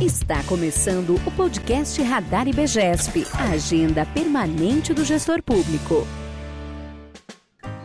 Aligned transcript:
Está 0.00 0.42
começando 0.44 1.16
o 1.26 1.30
podcast 1.32 2.02
Radar 2.02 2.48
IBGESP, 2.48 3.26
a 3.38 3.52
agenda 3.52 4.06
permanente 4.06 4.94
do 4.94 5.04
gestor 5.04 5.42
público. 5.42 6.06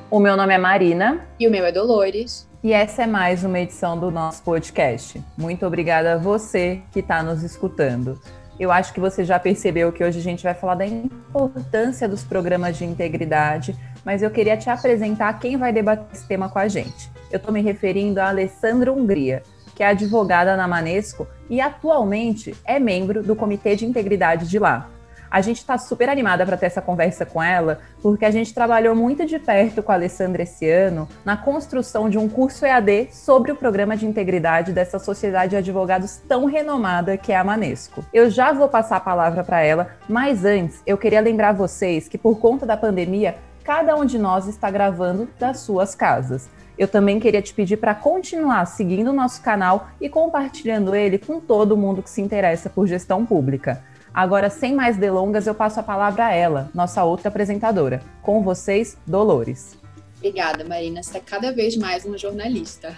O 0.10 0.18
meu 0.18 0.38
nome 0.38 0.54
é 0.54 0.58
Marina. 0.58 1.28
E 1.38 1.46
o 1.46 1.52
meu 1.52 1.66
é 1.66 1.74
Dolores. 1.74 2.50
E 2.64 2.72
essa 2.72 3.04
é 3.04 3.06
mais 3.06 3.44
uma 3.44 3.60
edição 3.60 4.00
do 4.00 4.10
nosso 4.10 4.42
podcast. 4.44 5.22
Muito 5.38 5.66
obrigada 5.66 6.14
a 6.14 6.18
você 6.18 6.82
que 6.94 7.02
está 7.02 7.22
nos 7.22 7.44
escutando. 7.44 8.18
Eu 8.58 8.72
acho 8.72 8.94
que 8.94 9.00
você 9.02 9.26
já 9.26 9.38
percebeu 9.38 9.92
que 9.92 10.02
hoje 10.02 10.20
a 10.20 10.24
gente 10.24 10.42
vai 10.42 10.54
falar 10.54 10.76
da 10.76 10.86
importância 10.86 12.08
dos 12.08 12.24
programas 12.24 12.78
de 12.78 12.86
integridade, 12.86 13.76
mas 14.06 14.24
eu 14.24 14.32
queria 14.32 14.56
te 14.56 14.70
apresentar 14.70 15.38
quem 15.38 15.58
vai 15.58 15.74
debater 15.74 16.08
esse 16.14 16.26
tema 16.26 16.48
com 16.48 16.60
a 16.60 16.70
gente. 16.70 17.12
Eu 17.30 17.36
estou 17.36 17.52
me 17.52 17.62
referindo 17.62 18.22
a 18.22 18.30
Alessandra 18.30 18.94
Hungria 18.94 19.44
que 19.76 19.84
é 19.84 19.88
advogada 19.88 20.56
na 20.56 20.68
Manesco 20.68 21.28
e 21.50 21.62
atualmente 21.62 22.56
é 22.66 22.80
membro 22.80 23.22
do 23.22 23.36
Comitê 23.36 23.76
de 23.76 23.86
Integridade 23.86 24.48
de 24.48 24.58
lá. 24.58 24.90
A 25.30 25.42
gente 25.42 25.58
está 25.58 25.78
super 25.78 26.08
animada 26.08 26.46
para 26.46 26.56
ter 26.56 26.68
essa 26.68 26.82
conversa 26.82 27.26
com 27.26 27.44
ela, 27.44 27.80
porque 28.02 28.24
a 28.24 28.32
gente 28.32 28.54
trabalhou 28.54 28.96
muito 28.96 29.26
de 29.26 29.38
perto 29.38 29.84
com 29.84 29.92
a 29.92 29.96
Alessandra 29.96 30.44
esse 30.44 30.70
ano 30.70 31.10
na 31.26 31.36
construção 31.36 32.10
de 32.10 32.18
um 32.18 32.30
curso 32.30 32.66
EAD 32.66 33.10
sobre 33.12 33.52
o 33.52 33.56
programa 33.58 33.98
de 33.98 34.06
integridade 34.06 34.72
dessa 34.72 34.98
sociedade 34.98 35.50
de 35.50 35.58
advogados 35.58 36.22
tão 36.26 36.46
renomada 36.46 37.18
que 37.18 37.34
é 37.34 37.36
a 37.36 37.44
Manesco. 37.44 38.06
Eu 38.14 38.30
já 38.30 38.54
vou 38.54 38.70
passar 38.70 38.96
a 38.96 39.02
palavra 39.02 39.44
para 39.44 39.62
ela, 39.62 39.90
mas 40.08 40.46
antes 40.46 40.82
eu 40.88 40.98
queria 40.98 41.20
lembrar 41.20 41.52
vocês 41.52 42.08
que 42.08 42.18
por 42.18 42.40
conta 42.40 42.66
da 42.66 42.78
pandemia, 42.78 43.36
cada 43.62 43.94
um 43.98 44.06
de 44.06 44.18
nós 44.18 44.48
está 44.48 44.72
gravando 44.72 45.28
das 45.38 45.60
suas 45.60 45.94
casas 45.94 46.48
eu 46.78 46.88
também 46.88 47.20
queria 47.20 47.42
te 47.42 47.54
pedir 47.54 47.78
para 47.78 47.96
continuar 47.96 48.66
seguindo 48.66 49.10
o 49.10 49.14
nosso 49.14 49.42
canal 49.42 49.90
e 50.00 50.10
compartilhando 50.10 50.96
ele 50.96 51.18
com 51.18 51.40
todo 51.40 51.78
mundo 51.78 52.04
que 52.04 52.10
se 52.10 52.22
interessa 52.22 52.70
por 52.70 52.88
gestão 52.88 53.26
pública. 53.26 53.84
Agora, 54.14 54.50
sem 54.50 54.74
mais 54.74 54.96
delongas, 54.96 55.46
eu 55.46 55.54
passo 55.54 55.80
a 55.80 55.84
palavra 55.84 56.28
a 56.28 56.32
ela, 56.32 56.70
nossa 56.74 57.04
outra 57.04 57.28
apresentadora. 57.28 58.02
Com 58.22 58.42
vocês, 58.42 58.98
Dolores. 59.06 59.78
Obrigada, 60.18 60.64
Marina. 60.64 61.04
Você 61.04 61.18
está 61.18 61.20
cada 61.20 61.52
vez 61.52 61.76
mais 61.76 62.06
uma 62.06 62.18
jornalista. 62.18 62.98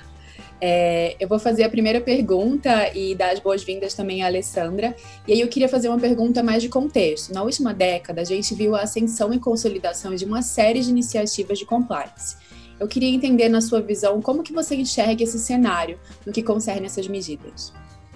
É, 0.59 1.16
eu 1.20 1.28
vou 1.28 1.39
fazer 1.39 1.64
a 1.64 1.70
primeira 1.70 2.02
pergunta 2.02 2.92
e 2.95 3.14
dar 3.16 3.31
as 3.31 3.39
boas-vindas 3.39 3.94
também 3.94 4.23
à 4.23 4.28
Alessandra. 4.28 4.95
E 5.28 5.33
aí 5.33 5.42
eu 5.42 5.48
queria 5.48 5.70
fazer 5.70 5.88
uma 5.88 6.00
pergunta 6.00 6.42
mais 6.42 6.61
de 6.61 6.70
contexto. 6.70 7.33
Na 7.33 7.44
última 7.44 7.73
década, 7.73 8.22
a 8.22 8.23
gente 8.23 8.53
viu 8.55 8.75
a 8.75 8.81
ascensão 8.81 9.33
e 9.33 9.39
consolidação 9.39 10.16
de 10.16 10.25
uma 10.25 10.42
série 10.42 10.81
de 10.81 10.89
iniciativas 10.89 11.59
de 11.59 11.66
compliance. 11.66 12.38
Eu 12.80 12.88
queria 12.88 13.14
entender 13.14 13.50
na 13.50 13.61
sua 13.61 13.81
visão 13.81 14.22
como 14.22 14.44
que 14.44 14.53
você 14.53 14.75
enxerga 14.75 15.23
esse 15.23 15.39
cenário 15.39 15.97
no 16.25 16.31
que 16.31 16.44
concerne 16.44 16.86
essas 16.86 17.08
medidas. 17.08 17.73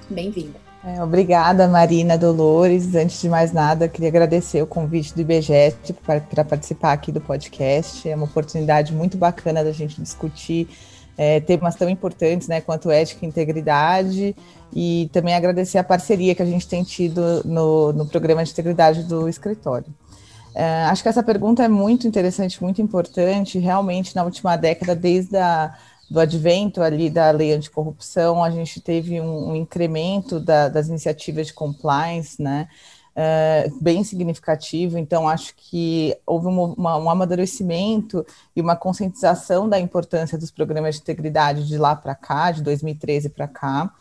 Bem-vinda. 0.10 0.60
É, 0.84 1.04
obrigada, 1.04 1.68
Marina 1.68 2.18
Dolores. 2.18 2.94
Antes 2.96 3.22
de 3.22 3.30
mais 3.30 3.52
nada, 3.52 3.88
queria 3.88 4.10
agradecer 4.10 4.62
o 4.62 4.68
convite 4.68 5.14
do 5.14 5.22
IBGE 5.22 5.76
para 6.06 6.44
participar 6.44 6.92
aqui 6.94 7.12
do 7.12 7.22
podcast. 7.22 8.08
É 8.10 8.16
uma 8.16 8.26
oportunidade 8.26 8.94
muito 8.94 9.18
bacana 9.18 9.64
da 9.64 9.72
gente 9.72 10.02
discutir 10.02 10.68
é, 11.18 11.40
temas 11.40 11.76
tão 11.76 11.90
importantes 11.90 12.48
né, 12.48 12.62
quanto 12.62 12.90
ética 12.90 13.26
e 13.26 13.30
integridade, 13.30 14.36
e 14.74 15.10
também 15.12 15.36
agradecer 15.36 15.78
a 15.78 15.84
parceria 15.84 16.34
que 16.34 16.42
a 16.42 16.46
gente 16.46 16.68
tem 16.68 16.84
tido 16.84 17.44
no, 17.46 17.94
no 17.94 18.08
programa 18.08 18.44
de 18.44 18.52
integridade 18.52 19.04
do 19.04 19.28
escritório. 19.30 19.94
É, 20.54 20.84
acho 20.86 21.02
que 21.02 21.10
essa 21.10 21.24
pergunta 21.24 21.64
é 21.64 21.68
muito 21.68 22.08
interessante, 22.08 22.62
muito 22.62 22.82
importante. 22.82 23.58
Realmente, 23.60 24.16
na 24.16 24.24
última 24.24 24.56
década, 24.58 24.96
desde 24.96 25.38
a, 25.38 25.74
do 26.10 26.20
advento 26.20 26.82
ali 26.82 27.10
da 27.10 27.32
lei 27.32 27.54
anticorrupção, 27.54 28.44
a 28.44 28.50
gente 28.50 28.82
teve 28.82 29.22
um, 29.22 29.52
um 29.52 29.56
incremento 29.56 30.40
da, 30.40 30.68
das 30.68 30.88
iniciativas 30.90 31.48
de 31.48 31.54
compliance, 31.54 32.42
né? 32.42 32.68
É, 33.14 33.70
bem 33.82 34.04
significativo. 34.04 34.98
Então, 34.98 35.28
acho 35.28 35.54
que 35.56 36.16
houve 36.26 36.48
um, 36.48 36.74
uma, 36.74 36.98
um 36.98 37.10
amadurecimento 37.10 38.26
e 38.56 38.62
uma 38.62 38.76
conscientização 38.76 39.68
da 39.68 39.80
importância 39.80 40.38
dos 40.38 40.50
programas 40.50 40.96
de 40.96 41.02
integridade 41.02 41.68
de 41.68 41.78
lá 41.78 41.94
para 41.96 42.16
cá, 42.16 42.52
de 42.52 42.62
2013 42.62 43.30
para 43.30 43.48
cá. 43.48 43.94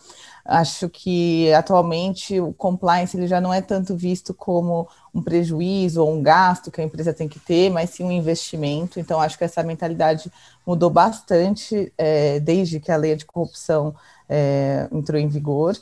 Acho 0.44 0.88
que 0.88 1.52
atualmente 1.52 2.40
o 2.40 2.52
compliance 2.52 3.16
ele 3.16 3.26
já 3.26 3.40
não 3.40 3.52
é 3.52 3.60
tanto 3.60 3.96
visto 3.96 4.32
como 4.32 4.88
um 5.14 5.22
prejuízo 5.22 6.02
ou 6.02 6.12
um 6.12 6.22
gasto 6.22 6.70
que 6.70 6.80
a 6.80 6.84
empresa 6.84 7.12
tem 7.12 7.28
que 7.28 7.38
ter, 7.38 7.70
mas 7.70 7.90
sim 7.90 8.04
um 8.04 8.12
investimento. 8.12 8.98
Então, 8.98 9.20
acho 9.20 9.36
que 9.36 9.44
essa 9.44 9.62
mentalidade 9.62 10.30
mudou 10.66 10.90
bastante 10.90 11.92
é, 11.98 12.40
desde 12.40 12.80
que 12.80 12.90
a 12.92 12.96
lei 12.96 13.14
de 13.16 13.24
corrupção 13.24 13.94
é, 14.28 14.88
entrou 14.92 15.20
em 15.20 15.28
vigor. 15.28 15.76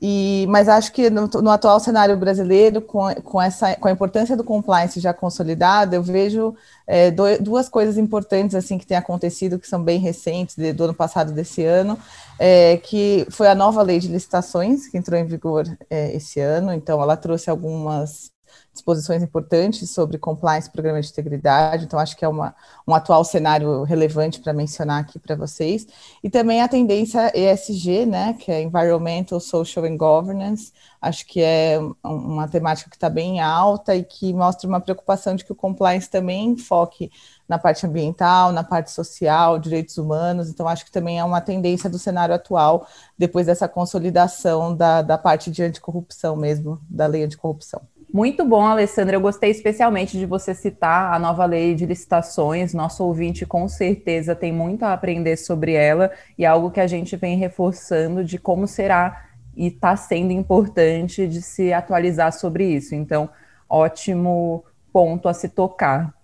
E, 0.00 0.46
mas 0.48 0.68
acho 0.68 0.92
que 0.92 1.10
no, 1.10 1.26
no, 1.26 1.50
atual 1.50 1.80
cenário 1.80 2.16
brasileiro, 2.16 2.80
com, 2.80 3.12
com, 3.16 3.42
essa, 3.42 3.74
com 3.74 3.88
a 3.88 3.90
importância 3.90 4.36
do 4.36 4.44
compliance 4.44 5.00
já 5.00 5.12
consolidada, 5.12 5.96
eu 5.96 6.02
vejo 6.02 6.54
é, 6.86 7.10
do, 7.10 7.24
duas 7.40 7.68
coisas 7.68 7.98
importantes 7.98 8.54
assim 8.54 8.78
que 8.78 8.86
têm 8.86 8.96
acontecido, 8.96 9.58
que 9.58 9.66
são 9.66 9.82
bem 9.82 9.98
recentes, 9.98 10.54
de, 10.54 10.72
do 10.72 10.84
ano 10.84 10.94
passado 10.94 11.32
desse 11.32 11.64
ano, 11.64 11.98
é, 12.38 12.76
que 12.76 13.26
foi 13.28 13.48
a 13.48 13.56
nova 13.56 13.82
lei 13.82 13.98
de 13.98 14.06
licitações, 14.06 14.86
que 14.86 14.96
entrou 14.96 15.18
em 15.18 15.26
vigor 15.26 15.64
é, 15.90 16.14
esse 16.14 16.38
ano, 16.38 16.72
então 16.72 17.02
ela 17.02 17.16
trouxe 17.16 17.50
algumas 17.50 18.30
disposições 18.72 19.22
importantes 19.22 19.90
sobre 19.90 20.18
compliance, 20.18 20.70
programa 20.70 21.00
de 21.00 21.08
integridade, 21.08 21.84
então 21.84 21.98
acho 21.98 22.16
que 22.16 22.24
é 22.24 22.28
uma, 22.28 22.54
um 22.86 22.94
atual 22.94 23.24
cenário 23.24 23.82
relevante 23.82 24.40
para 24.40 24.52
mencionar 24.52 25.00
aqui 25.00 25.18
para 25.18 25.34
vocês, 25.34 25.86
e 26.22 26.30
também 26.30 26.62
a 26.62 26.68
tendência 26.68 27.32
ESG, 27.34 28.06
né, 28.06 28.34
que 28.38 28.50
é 28.50 28.62
Environmental, 28.62 29.40
Social 29.40 29.84
and 29.84 29.96
Governance, 29.96 30.72
acho 31.00 31.26
que 31.26 31.40
é 31.40 31.78
uma 32.02 32.48
temática 32.48 32.90
que 32.90 32.96
está 32.96 33.08
bem 33.08 33.40
alta 33.40 33.94
e 33.94 34.04
que 34.04 34.32
mostra 34.32 34.68
uma 34.68 34.80
preocupação 34.80 35.34
de 35.34 35.44
que 35.44 35.52
o 35.52 35.56
compliance 35.56 36.08
também 36.08 36.50
enfoque 36.50 37.10
na 37.48 37.58
parte 37.58 37.86
ambiental, 37.86 38.52
na 38.52 38.62
parte 38.62 38.90
social, 38.90 39.58
direitos 39.58 39.96
humanos, 39.96 40.50
então 40.50 40.68
acho 40.68 40.84
que 40.84 40.92
também 40.92 41.18
é 41.18 41.24
uma 41.24 41.40
tendência 41.40 41.88
do 41.88 41.98
cenário 41.98 42.34
atual, 42.34 42.86
depois 43.16 43.46
dessa 43.46 43.66
consolidação 43.66 44.76
da, 44.76 45.00
da 45.00 45.16
parte 45.16 45.50
de 45.50 45.62
anticorrupção 45.62 46.36
mesmo, 46.36 46.80
da 46.88 47.06
lei 47.06 47.24
anticorrupção. 47.24 47.80
Muito 48.12 48.42
bom, 48.42 48.64
Alessandra. 48.64 49.16
Eu 49.16 49.20
gostei 49.20 49.50
especialmente 49.50 50.18
de 50.18 50.24
você 50.24 50.54
citar 50.54 51.12
a 51.12 51.18
nova 51.18 51.44
lei 51.44 51.74
de 51.74 51.84
licitações. 51.84 52.72
Nosso 52.72 53.04
ouvinte, 53.04 53.44
com 53.44 53.68
certeza, 53.68 54.34
tem 54.34 54.50
muito 54.50 54.84
a 54.84 54.94
aprender 54.94 55.36
sobre 55.36 55.74
ela 55.74 56.10
e 56.36 56.46
algo 56.46 56.70
que 56.70 56.80
a 56.80 56.86
gente 56.86 57.16
vem 57.16 57.36
reforçando 57.36 58.24
de 58.24 58.38
como 58.38 58.66
será 58.66 59.26
e 59.54 59.66
está 59.66 59.94
sendo 59.94 60.32
importante 60.32 61.26
de 61.26 61.42
se 61.42 61.70
atualizar 61.70 62.32
sobre 62.32 62.64
isso. 62.64 62.94
Então, 62.94 63.28
ótimo 63.68 64.64
ponto 64.90 65.28
a 65.28 65.34
se 65.34 65.50
tocar. 65.50 66.14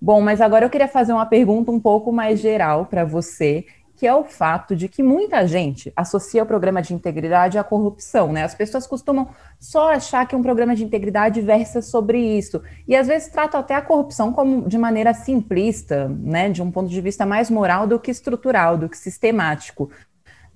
Bom, 0.00 0.22
mas 0.22 0.40
agora 0.40 0.64
eu 0.64 0.70
queria 0.70 0.88
fazer 0.88 1.12
uma 1.12 1.26
pergunta 1.26 1.70
um 1.70 1.80
pouco 1.80 2.10
mais 2.10 2.40
geral 2.40 2.86
para 2.86 3.04
você 3.04 3.66
que 3.96 4.06
é 4.06 4.14
o 4.14 4.24
fato 4.24 4.74
de 4.74 4.88
que 4.88 5.02
muita 5.02 5.46
gente 5.46 5.92
associa 5.94 6.42
o 6.42 6.46
programa 6.46 6.82
de 6.82 6.92
integridade 6.94 7.58
à 7.58 7.64
corrupção, 7.64 8.32
né? 8.32 8.42
As 8.42 8.54
pessoas 8.54 8.86
costumam 8.86 9.28
só 9.58 9.92
achar 9.92 10.26
que 10.26 10.34
um 10.34 10.42
programa 10.42 10.74
de 10.74 10.84
integridade 10.84 11.40
versa 11.40 11.80
sobre 11.80 12.18
isso 12.18 12.62
e 12.88 12.96
às 12.96 13.06
vezes 13.06 13.28
tratam 13.28 13.60
até 13.60 13.74
a 13.74 13.82
corrupção 13.82 14.32
como 14.32 14.68
de 14.68 14.76
maneira 14.76 15.14
simplista, 15.14 16.08
né? 16.08 16.48
De 16.48 16.62
um 16.62 16.70
ponto 16.70 16.88
de 16.88 17.00
vista 17.00 17.24
mais 17.24 17.50
moral 17.50 17.86
do 17.86 17.98
que 17.98 18.10
estrutural, 18.10 18.76
do 18.76 18.88
que 18.88 18.98
sistemático. 18.98 19.90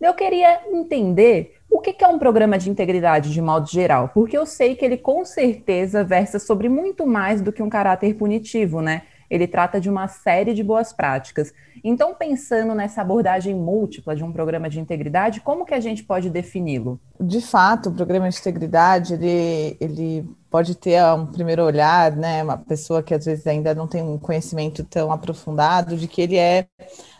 Eu 0.00 0.14
queria 0.14 0.60
entender 0.72 1.56
o 1.70 1.80
que 1.80 2.02
é 2.02 2.08
um 2.08 2.18
programa 2.18 2.56
de 2.56 2.70
integridade 2.70 3.32
de 3.32 3.42
modo 3.42 3.68
geral, 3.68 4.10
porque 4.14 4.38
eu 4.38 4.46
sei 4.46 4.74
que 4.74 4.84
ele 4.84 4.96
com 4.96 5.24
certeza 5.24 6.04
versa 6.04 6.38
sobre 6.38 6.68
muito 6.68 7.06
mais 7.06 7.42
do 7.42 7.52
que 7.52 7.62
um 7.62 7.68
caráter 7.68 8.14
punitivo, 8.14 8.80
né? 8.80 9.02
Ele 9.30 9.46
trata 9.46 9.80
de 9.80 9.90
uma 9.90 10.08
série 10.08 10.54
de 10.54 10.62
boas 10.62 10.92
práticas. 10.92 11.52
Então, 11.82 12.14
pensando 12.14 12.74
nessa 12.74 13.02
abordagem 13.02 13.54
múltipla 13.54 14.16
de 14.16 14.24
um 14.24 14.32
programa 14.32 14.68
de 14.68 14.80
integridade, 14.80 15.40
como 15.40 15.64
que 15.64 15.74
a 15.74 15.80
gente 15.80 16.02
pode 16.02 16.28
defini-lo? 16.30 16.98
De 17.20 17.40
fato, 17.40 17.88
o 17.90 17.92
programa 17.92 18.28
de 18.28 18.38
integridade, 18.38 19.14
ele, 19.14 19.76
ele 19.80 20.28
pode 20.50 20.74
ter 20.74 21.02
um 21.14 21.26
primeiro 21.26 21.62
olhar, 21.62 22.12
né, 22.12 22.42
uma 22.42 22.56
pessoa 22.56 23.02
que 23.02 23.14
às 23.14 23.24
vezes 23.24 23.46
ainda 23.46 23.74
não 23.74 23.86
tem 23.86 24.02
um 24.02 24.18
conhecimento 24.18 24.82
tão 24.82 25.12
aprofundado 25.12 25.96
de 25.96 26.08
que 26.08 26.22
ele 26.22 26.36
é 26.36 26.66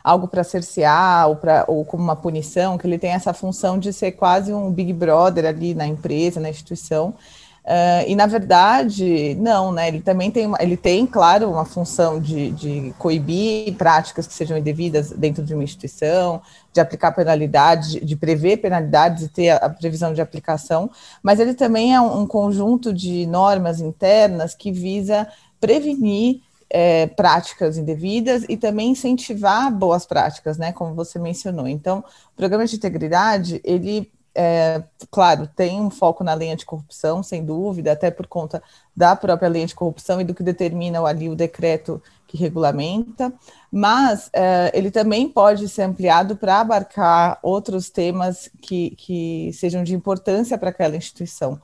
algo 0.03 0.27
para 0.27 0.43
cercear 0.43 1.29
ou, 1.29 1.37
pra, 1.37 1.65
ou 1.69 1.85
como 1.85 2.03
uma 2.03 2.17
punição, 2.17 2.79
que 2.79 2.87
ele 2.87 2.99
tem 2.99 3.11
essa 3.11 3.33
função 3.33 3.79
de 3.79 3.93
ser 3.93 4.13
quase 4.13 4.53
um 4.53 4.73
big 4.73 4.93
brother 4.93 5.45
ali 5.45 5.75
na 5.75 5.87
empresa, 5.87 6.41
na 6.41 6.49
instituição, 6.49 7.15
Uh, 7.69 8.09
e 8.09 8.17
na 8.17 8.27
verdade, 8.27 9.35
não, 9.35 9.71
né? 9.71 9.89
Ele 9.89 10.01
também 10.01 10.31
tem, 10.31 10.47
uma, 10.47 10.57
ele 10.59 10.75
tem, 10.75 11.07
claro, 11.07 11.51
uma 11.51 11.67
função 11.67 12.19
de, 12.19 12.51
de 12.53 12.95
coibir 12.99 13.75
práticas 13.75 14.27
que 14.27 14.33
sejam 14.33 14.57
indevidas 14.57 15.11
dentro 15.11 15.45
de 15.45 15.53
uma 15.53 15.63
instituição, 15.63 16.41
de 16.73 16.81
aplicar 16.81 17.13
penalidades, 17.13 17.91
de, 17.91 18.17
prever 18.17 18.57
penalidades 18.57 19.25
e 19.25 19.29
ter 19.29 19.51
a, 19.51 19.57
a, 19.57 19.69
previsão 19.69 20.15
de 20.15 20.23
aplicação, 20.23 20.91
mas 21.23 21.41
ele 21.41 21.53
também 21.53 21.95
é 21.95 22.01
um, 22.01 22.23
um 22.23 22.27
conjunto 22.27 22.91
de 22.91 23.27
normas 23.27 23.83
internas 23.83 24.55
que 24.55 24.73
visa 24.73 25.29
prevenir 25.61 26.41
é, 26.71 27.07
práticas 27.09 27.77
indevidas 27.77 28.47
e 28.49 28.57
também 28.57 28.93
incentivar 28.93 29.71
boas 29.71 30.07
práticas, 30.07 30.57
né? 30.57 30.73
Como 30.73 30.95
você 30.95 31.19
mencionou. 31.19 31.69
Então, 31.69 31.99
o 32.33 32.37
programa 32.37 32.65
de 32.65 32.77
integridade 32.77 33.61
ele 33.63 34.11
é, 34.35 34.83
claro, 35.11 35.49
tem 35.49 35.81
um 35.81 35.91
foco 35.91 36.23
na 36.23 36.35
lei 36.35 36.51
anticorrupção, 36.51 37.23
sem 37.23 37.45
dúvida, 37.45 37.93
até 37.93 38.11
por 38.11 38.27
conta 38.27 38.63
da 38.97 39.17
própria 39.17 39.49
lei 39.49 39.63
anticorrupção 39.63 40.21
e 40.21 40.25
do 40.25 40.35
que 40.35 40.43
determina 40.43 41.01
ali 41.03 41.29
o 41.29 41.37
decreto 41.37 42.03
que 42.27 42.37
regulamenta, 42.37 43.33
mas 43.73 44.29
é, 44.33 44.71
ele 44.75 44.91
também 44.91 45.29
pode 45.29 45.69
ser 45.69 45.83
ampliado 45.83 46.37
para 46.37 46.61
abarcar 46.61 47.39
outros 47.43 47.89
temas 47.89 48.51
que, 48.61 48.91
que 48.91 49.51
sejam 49.55 49.83
de 49.83 49.95
importância 49.95 50.59
para 50.59 50.69
aquela 50.69 50.95
instituição. 50.95 51.59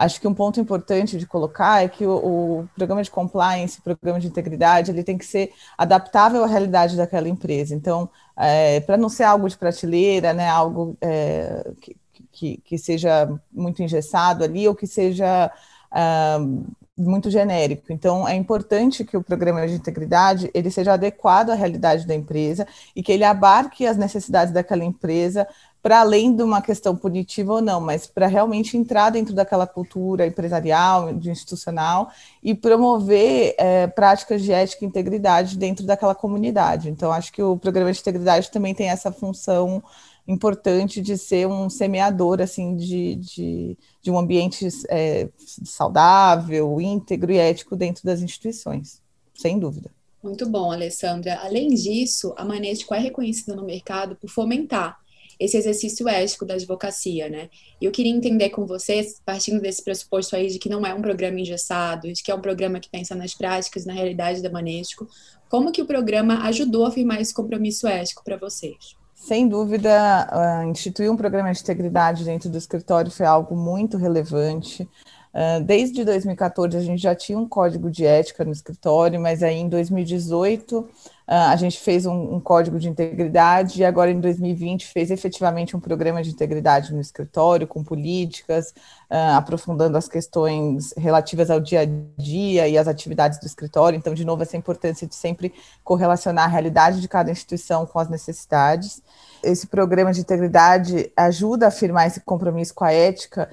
Acho 0.00 0.18
que 0.18 0.26
um 0.26 0.32
ponto 0.32 0.58
importante 0.58 1.18
de 1.18 1.26
colocar 1.26 1.84
é 1.84 1.88
que 1.88 2.06
o, 2.06 2.60
o, 2.60 2.68
programa 2.74 3.02
de 3.02 3.10
compliance, 3.10 3.80
o 3.80 3.82
programa 3.82 4.18
de 4.18 4.28
integridade, 4.28 4.90
ele 4.90 5.04
tem 5.04 5.18
que 5.18 5.26
ser 5.26 5.52
adaptável 5.76 6.42
à 6.42 6.46
realidade 6.46 6.96
daquela 6.96 7.28
empresa. 7.28 7.74
Então, 7.74 8.08
é, 8.34 8.80
para 8.80 8.96
não 8.96 9.10
ser 9.10 9.24
algo 9.24 9.46
de 9.46 9.58
prateleira, 9.58 10.32
né, 10.32 10.48
algo 10.48 10.96
é, 11.02 11.70
que, 11.82 11.94
que, 12.40 12.56
que, 12.64 12.78
seja 12.78 13.30
muito 13.52 13.82
engessado 13.82 14.42
ali 14.42 14.66
ou 14.66 14.74
que 14.74 14.86
seja 14.86 15.52
uh, 15.92 16.64
muito 16.96 17.30
genérico. 17.30 17.92
Então, 17.92 18.26
é 18.26 18.34
importante 18.34 19.04
que 19.04 19.16
o 19.16 19.22
programa 19.22 19.66
de 19.66 19.74
integridade 19.74 20.50
ele 20.54 20.70
seja 20.70 20.94
adequado 20.94 21.50
à 21.50 21.54
realidade 21.54 22.06
da 22.06 22.14
empresa 22.14 22.66
e 22.96 23.02
que 23.02 23.12
ele 23.12 23.24
abarque 23.24 23.86
as 23.86 23.98
necessidades 23.98 24.54
daquela 24.54 24.84
empresa 24.84 25.46
para 25.82 26.00
além 26.00 26.34
de 26.34 26.42
uma 26.42 26.60
questão 26.60 26.94
punitiva 26.94 27.54
ou 27.54 27.62
não, 27.62 27.80
mas 27.80 28.06
para 28.06 28.26
realmente 28.26 28.76
entrar 28.76 29.10
dentro 29.10 29.34
daquela 29.34 29.66
cultura 29.66 30.26
empresarial, 30.26 31.12
de 31.14 31.30
institucional 31.30 32.10
e 32.42 32.54
promover 32.54 33.54
é, 33.58 33.86
práticas 33.86 34.42
de 34.42 34.52
ética 34.52 34.84
e 34.84 34.88
integridade 34.88 35.56
dentro 35.56 35.86
daquela 35.86 36.14
comunidade. 36.14 36.90
Então, 36.90 37.10
acho 37.10 37.32
que 37.32 37.42
o 37.42 37.56
programa 37.56 37.92
de 37.92 38.00
integridade 38.00 38.50
também 38.50 38.74
tem 38.74 38.90
essa 38.90 39.10
função 39.10 39.82
importante 40.30 41.00
de 41.00 41.18
ser 41.18 41.46
um 41.46 41.68
semeador 41.68 42.40
assim 42.40 42.76
de, 42.76 43.16
de, 43.16 43.78
de 44.00 44.10
um 44.10 44.18
ambiente 44.18 44.66
é, 44.88 45.28
saudável, 45.64 46.80
íntegro 46.80 47.32
e 47.32 47.38
ético 47.38 47.76
dentro 47.76 48.04
das 48.04 48.22
instituições, 48.22 49.02
sem 49.34 49.58
dúvida. 49.58 49.90
Muito 50.22 50.48
bom, 50.48 50.70
Alessandra. 50.70 51.40
Além 51.42 51.68
disso, 51.70 52.34
a 52.36 52.44
Manesco 52.44 52.94
é 52.94 52.98
reconhecida 52.98 53.56
no 53.56 53.64
mercado 53.64 54.16
por 54.16 54.28
fomentar 54.28 54.98
esse 55.38 55.56
exercício 55.56 56.06
ético 56.06 56.44
da 56.44 56.52
advocacia, 56.52 57.30
né? 57.30 57.48
E 57.80 57.86
eu 57.86 57.90
queria 57.90 58.12
entender 58.12 58.50
com 58.50 58.66
vocês, 58.66 59.22
partindo 59.24 59.58
desse 59.58 59.82
pressuposto 59.82 60.36
aí 60.36 60.48
de 60.48 60.58
que 60.58 60.68
não 60.68 60.84
é 60.84 60.92
um 60.92 61.00
programa 61.00 61.40
engessado, 61.40 62.12
de 62.12 62.22
que 62.22 62.30
é 62.30 62.34
um 62.34 62.42
programa 62.42 62.78
que 62.78 62.90
pensa 62.90 63.14
nas 63.14 63.32
práticas, 63.32 63.86
na 63.86 63.94
realidade 63.94 64.42
da 64.42 64.50
Manesco, 64.50 65.08
como 65.48 65.72
que 65.72 65.80
o 65.80 65.86
programa 65.86 66.42
ajudou 66.46 66.84
a 66.84 66.90
firmar 66.90 67.22
esse 67.22 67.32
compromisso 67.32 67.86
ético 67.86 68.22
para 68.22 68.36
vocês? 68.36 68.99
Sem 69.20 69.46
dúvida, 69.46 70.26
uh, 70.32 70.70
instituir 70.70 71.12
um 71.12 71.16
programa 71.16 71.52
de 71.52 71.60
integridade 71.60 72.24
dentro 72.24 72.48
do 72.48 72.56
escritório 72.56 73.10
foi 73.10 73.26
algo 73.26 73.54
muito 73.54 73.98
relevante. 73.98 74.88
Uh, 75.32 75.62
desde 75.62 76.04
2014 76.04 76.76
a 76.76 76.80
gente 76.80 77.00
já 77.00 77.14
tinha 77.14 77.38
um 77.38 77.48
código 77.48 77.90
de 77.90 78.04
ética 78.04 78.44
no 78.44 78.50
escritório, 78.50 79.20
mas 79.20 79.42
aí 79.42 79.58
em 79.58 79.68
2018 79.68 80.88
ah, 81.32 81.52
a 81.52 81.56
gente 81.56 81.78
fez 81.78 82.06
um, 82.06 82.34
um, 82.34 82.40
código 82.40 82.76
de 82.76 82.88
integridade 82.88 83.80
e 83.80 83.84
agora 83.84 84.10
em 84.10 84.18
2020 84.18 84.88
fez 84.88 85.12
efetivamente 85.12 85.76
um 85.76 85.80
programa 85.80 86.24
de 86.24 86.30
integridade 86.30 86.92
no 86.92 87.00
escritório, 87.00 87.68
com 87.68 87.84
políticas, 87.84 88.70
uh, 89.08 89.36
aprofundando 89.36 89.96
as 89.96 90.08
questões 90.08 90.92
relativas 90.96 91.48
ao 91.48 91.60
dia 91.60 91.82
a 91.82 92.20
dia 92.20 92.66
e 92.66 92.76
às 92.76 92.88
atividades 92.88 93.38
do 93.38 93.46
escritório. 93.46 93.96
Então, 93.96 94.12
de 94.12 94.24
novo, 94.24 94.42
essa 94.42 94.56
importância 94.56 95.06
de 95.06 95.14
sempre 95.14 95.54
correlacionar 95.84 96.46
a 96.46 96.48
realidade 96.48 97.00
de 97.00 97.06
cada 97.06 97.30
instituição 97.30 97.86
com 97.86 98.00
as 98.00 98.08
necessidades. 98.08 99.00
Esse 99.40 99.68
programa 99.68 100.12
de 100.12 100.22
integridade 100.22 101.12
ajuda 101.16 101.66
a 101.66 101.68
afirmar 101.68 102.08
esse 102.08 102.18
compromisso 102.22 102.74
com 102.74 102.82
a 102.82 102.92
ética 102.92 103.48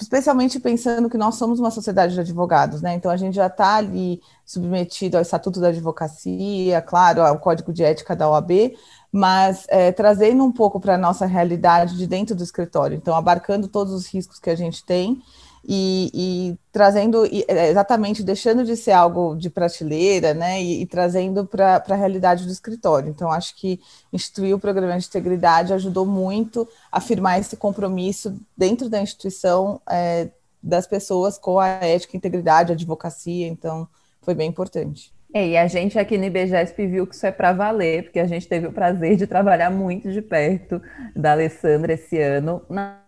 especialmente 0.00 0.58
pensando 0.58 1.08
que 1.08 1.16
nós 1.16 1.36
somos 1.36 1.60
uma 1.60 1.70
sociedade 1.70 2.14
de 2.14 2.20
advogados, 2.20 2.82
né? 2.82 2.94
Então 2.94 3.10
a 3.10 3.16
gente 3.16 3.34
já 3.34 3.46
está 3.46 3.76
ali 3.76 4.20
submetido 4.44 5.16
ao 5.16 5.22
Estatuto 5.22 5.60
da 5.60 5.68
Advocacia, 5.68 6.82
claro, 6.82 7.22
ao 7.22 7.38
Código 7.38 7.72
de 7.72 7.82
Ética 7.82 8.16
da 8.16 8.28
OAB, 8.28 8.76
mas 9.12 9.64
é, 9.68 9.92
trazendo 9.92 10.44
um 10.44 10.52
pouco 10.52 10.80
para 10.80 10.94
a 10.94 10.98
nossa 10.98 11.26
realidade 11.26 11.96
de 11.96 12.06
dentro 12.06 12.34
do 12.34 12.42
escritório, 12.42 12.96
então 12.96 13.14
abarcando 13.14 13.68
todos 13.68 13.92
os 13.92 14.06
riscos 14.06 14.38
que 14.38 14.50
a 14.50 14.56
gente 14.56 14.84
tem 14.84 15.22
e, 15.66 16.10
e 16.12 16.58
trazendo 16.70 17.24
é, 17.24 17.70
exatamente 17.70 18.22
deixando 18.22 18.64
de 18.64 18.76
ser 18.76 18.92
algo 18.92 19.34
de 19.34 19.48
prateleira, 19.48 20.34
né, 20.34 20.62
e, 20.62 20.82
e 20.82 20.86
trazendo 20.86 21.46
para 21.46 21.82
a 21.88 21.94
realidade 21.94 22.44
do 22.44 22.52
escritório. 22.52 23.08
Então, 23.08 23.30
acho 23.30 23.56
que 23.56 23.80
instituir 24.12 24.54
o 24.54 24.58
programa 24.58 24.98
de 24.98 25.06
integridade 25.06 25.72
ajudou 25.72 26.04
muito 26.04 26.68
a 26.92 27.00
firmar 27.00 27.38
esse 27.38 27.56
compromisso 27.56 28.38
dentro 28.56 28.88
da 28.88 29.00
instituição 29.00 29.80
é, 29.88 30.28
das 30.62 30.86
pessoas 30.86 31.38
com 31.38 31.58
a 31.58 31.68
ética, 31.68 32.16
integridade, 32.16 32.72
a 32.72 32.74
advocacia. 32.74 33.46
Então, 33.46 33.88
foi 34.22 34.34
bem 34.34 34.48
importante. 34.48 35.12
É, 35.32 35.48
e 35.48 35.56
a 35.56 35.66
gente 35.66 35.98
aqui 35.98 36.16
no 36.16 36.24
IBGESP 36.24 36.86
viu 36.86 37.06
que 37.06 37.14
isso 37.14 37.26
é 37.26 37.32
para 37.32 37.52
valer, 37.52 38.04
porque 38.04 38.20
a 38.20 38.26
gente 38.26 38.46
teve 38.46 38.68
o 38.68 38.72
prazer 38.72 39.16
de 39.16 39.26
trabalhar 39.26 39.68
muito 39.68 40.12
de 40.12 40.22
perto 40.22 40.80
da 41.14 41.32
Alessandra 41.32 41.94
esse 41.94 42.20
ano 42.20 42.62
na 42.70 43.03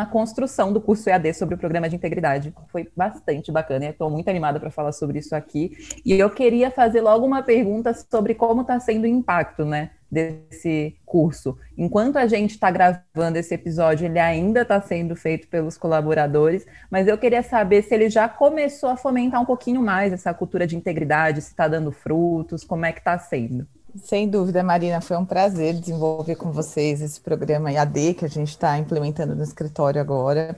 a 0.00 0.06
construção 0.06 0.72
do 0.72 0.80
curso 0.80 1.08
EAD 1.08 1.34
sobre 1.34 1.54
o 1.54 1.58
programa 1.58 1.88
de 1.88 1.96
integridade. 1.96 2.54
Foi 2.68 2.88
bastante 2.96 3.52
bacana, 3.52 3.86
estou 3.86 4.10
muito 4.10 4.28
animada 4.28 4.58
para 4.58 4.70
falar 4.70 4.92
sobre 4.92 5.18
isso 5.18 5.34
aqui. 5.34 5.72
E 6.04 6.12
eu 6.12 6.30
queria 6.30 6.70
fazer 6.70 7.00
logo 7.00 7.26
uma 7.26 7.42
pergunta 7.42 7.92
sobre 7.94 8.34
como 8.34 8.62
está 8.62 8.80
sendo 8.80 9.04
o 9.04 9.06
impacto 9.06 9.64
né, 9.64 9.90
desse 10.10 10.96
curso. 11.04 11.56
Enquanto 11.76 12.16
a 12.16 12.26
gente 12.26 12.52
está 12.52 12.70
gravando 12.70 13.38
esse 13.38 13.54
episódio, 13.54 14.06
ele 14.06 14.18
ainda 14.18 14.62
está 14.62 14.80
sendo 14.80 15.14
feito 15.14 15.48
pelos 15.48 15.76
colaboradores, 15.76 16.66
mas 16.90 17.06
eu 17.06 17.16
queria 17.16 17.42
saber 17.42 17.82
se 17.82 17.94
ele 17.94 18.10
já 18.10 18.28
começou 18.28 18.90
a 18.90 18.96
fomentar 18.96 19.40
um 19.40 19.46
pouquinho 19.46 19.82
mais 19.82 20.12
essa 20.12 20.32
cultura 20.34 20.66
de 20.66 20.76
integridade, 20.76 21.42
se 21.42 21.50
está 21.50 21.68
dando 21.68 21.92
frutos, 21.92 22.64
como 22.64 22.84
é 22.84 22.92
que 22.92 22.98
está 22.98 23.18
sendo. 23.18 23.66
Sem 23.96 24.28
dúvida, 24.28 24.62
Marina, 24.62 25.00
foi 25.00 25.16
um 25.16 25.24
prazer 25.24 25.74
desenvolver 25.74 26.36
com 26.36 26.52
vocês 26.52 27.00
esse 27.00 27.20
programa 27.20 27.72
IAD 27.72 28.14
que 28.14 28.24
a 28.24 28.28
gente 28.28 28.50
está 28.50 28.78
implementando 28.78 29.34
no 29.34 29.42
escritório 29.42 30.00
agora. 30.00 30.56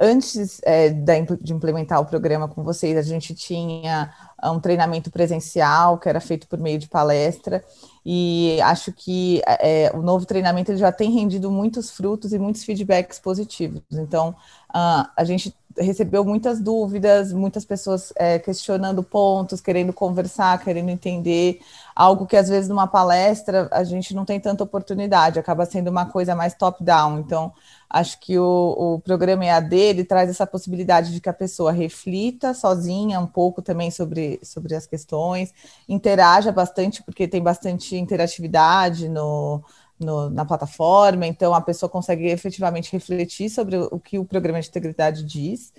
Antes 0.00 0.60
é, 0.64 0.88
de 0.88 1.52
implementar 1.52 2.00
o 2.00 2.06
programa 2.06 2.48
com 2.48 2.64
vocês, 2.64 2.96
a 2.96 3.02
gente 3.02 3.34
tinha 3.34 4.12
ah, 4.36 4.50
um 4.50 4.58
treinamento 4.58 5.10
presencial 5.10 5.98
que 5.98 6.08
era 6.08 6.20
feito 6.20 6.48
por 6.48 6.58
meio 6.58 6.78
de 6.78 6.88
palestra 6.88 7.62
e 8.04 8.58
acho 8.62 8.92
que 8.92 9.40
é, 9.46 9.92
o 9.94 10.02
novo 10.02 10.26
treinamento 10.26 10.72
ele 10.72 10.78
já 10.78 10.90
tem 10.90 11.10
rendido 11.10 11.50
muitos 11.50 11.90
frutos 11.90 12.32
e 12.32 12.38
muitos 12.38 12.64
feedbacks 12.64 13.18
positivos. 13.18 13.82
Então, 13.92 14.30
uh, 14.74 15.06
a 15.16 15.24
gente 15.24 15.54
recebeu 15.78 16.24
muitas 16.24 16.60
dúvidas, 16.60 17.32
muitas 17.32 17.64
pessoas 17.64 18.12
é, 18.16 18.38
questionando 18.38 19.02
pontos, 19.02 19.60
querendo 19.60 19.92
conversar, 19.92 20.62
querendo 20.62 20.90
entender 20.90 21.60
algo 21.94 22.26
que 22.26 22.36
às 22.36 22.48
vezes 22.48 22.68
numa 22.68 22.86
palestra 22.86 23.68
a 23.70 23.84
gente 23.84 24.14
não 24.14 24.24
tem 24.24 24.40
tanta 24.40 24.64
oportunidade, 24.64 25.38
acaba 25.38 25.66
sendo 25.66 25.88
uma 25.88 26.06
coisa 26.06 26.34
mais 26.34 26.54
top-down. 26.54 27.20
Então, 27.20 27.52
acho 27.88 28.18
que 28.20 28.38
o, 28.38 28.94
o 28.96 29.00
programa 29.00 29.44
EAD 29.44 29.76
ele 29.76 30.04
traz 30.04 30.30
essa 30.30 30.46
possibilidade 30.46 31.12
de 31.12 31.20
que 31.20 31.28
a 31.28 31.32
pessoa 31.32 31.72
reflita 31.72 32.54
sozinha 32.54 33.20
um 33.20 33.26
pouco 33.26 33.60
também 33.60 33.90
sobre, 33.90 34.40
sobre 34.42 34.74
as 34.74 34.86
questões, 34.86 35.52
interaja 35.88 36.50
bastante, 36.50 37.02
porque 37.02 37.28
tem 37.28 37.42
bastante 37.42 37.96
interatividade 37.96 39.08
no, 39.08 39.62
no, 40.00 40.30
na 40.30 40.44
plataforma, 40.44 41.26
então 41.26 41.54
a 41.54 41.60
pessoa 41.60 41.88
consegue 41.88 42.28
efetivamente 42.28 42.92
refletir 42.92 43.50
sobre 43.50 43.76
o, 43.76 43.88
o 43.92 44.00
que 44.00 44.18
o 44.18 44.24
programa 44.24 44.60
de 44.60 44.68
integridade 44.68 45.22
diz 45.22 45.72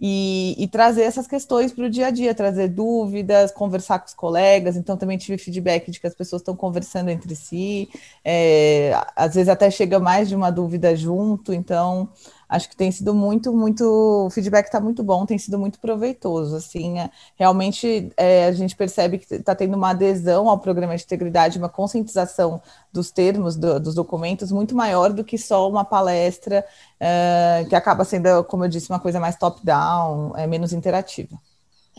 e, 0.00 0.54
e 0.58 0.66
trazer 0.66 1.02
essas 1.02 1.26
questões 1.26 1.72
para 1.72 1.84
o 1.84 1.90
dia 1.90 2.06
a 2.06 2.10
dia, 2.10 2.34
trazer 2.34 2.68
dúvidas, 2.68 3.52
conversar 3.52 3.98
com 3.98 4.06
os 4.06 4.14
colegas. 4.14 4.76
Então, 4.76 4.96
também 4.96 5.18
tive 5.18 5.36
feedback 5.36 5.90
de 5.90 6.00
que 6.00 6.06
as 6.06 6.14
pessoas 6.14 6.40
estão 6.40 6.56
conversando 6.56 7.10
entre 7.10 7.34
si, 7.36 7.90
é, 8.24 8.92
às 9.14 9.34
vezes 9.34 9.48
até 9.48 9.70
chega 9.70 10.00
mais 10.00 10.28
de 10.28 10.34
uma 10.34 10.50
dúvida 10.50 10.96
junto. 10.96 11.52
Então, 11.52 12.08
acho 12.50 12.68
que 12.68 12.76
tem 12.76 12.90
sido 12.90 13.14
muito, 13.14 13.52
muito, 13.52 13.84
o 14.26 14.30
feedback 14.30 14.66
está 14.66 14.80
muito 14.80 15.04
bom, 15.04 15.24
tem 15.24 15.38
sido 15.38 15.56
muito 15.56 15.78
proveitoso, 15.78 16.56
assim, 16.56 16.98
é, 16.98 17.08
realmente 17.36 18.12
é, 18.16 18.46
a 18.46 18.52
gente 18.52 18.74
percebe 18.74 19.18
que 19.18 19.34
está 19.36 19.54
tendo 19.54 19.76
uma 19.76 19.90
adesão 19.90 20.48
ao 20.48 20.58
programa 20.58 20.96
de 20.96 21.04
integridade, 21.04 21.58
uma 21.58 21.68
conscientização 21.68 22.60
dos 22.92 23.12
termos, 23.12 23.56
do, 23.56 23.78
dos 23.78 23.94
documentos, 23.94 24.50
muito 24.50 24.74
maior 24.74 25.12
do 25.12 25.22
que 25.24 25.38
só 25.38 25.68
uma 25.68 25.84
palestra 25.84 26.66
é, 26.98 27.64
que 27.68 27.74
acaba 27.76 28.04
sendo, 28.04 28.42
como 28.44 28.64
eu 28.64 28.68
disse, 28.68 28.90
uma 28.90 28.98
coisa 28.98 29.20
mais 29.20 29.36
top-down, 29.36 30.36
é, 30.36 30.46
menos 30.46 30.72
interativa. 30.72 31.38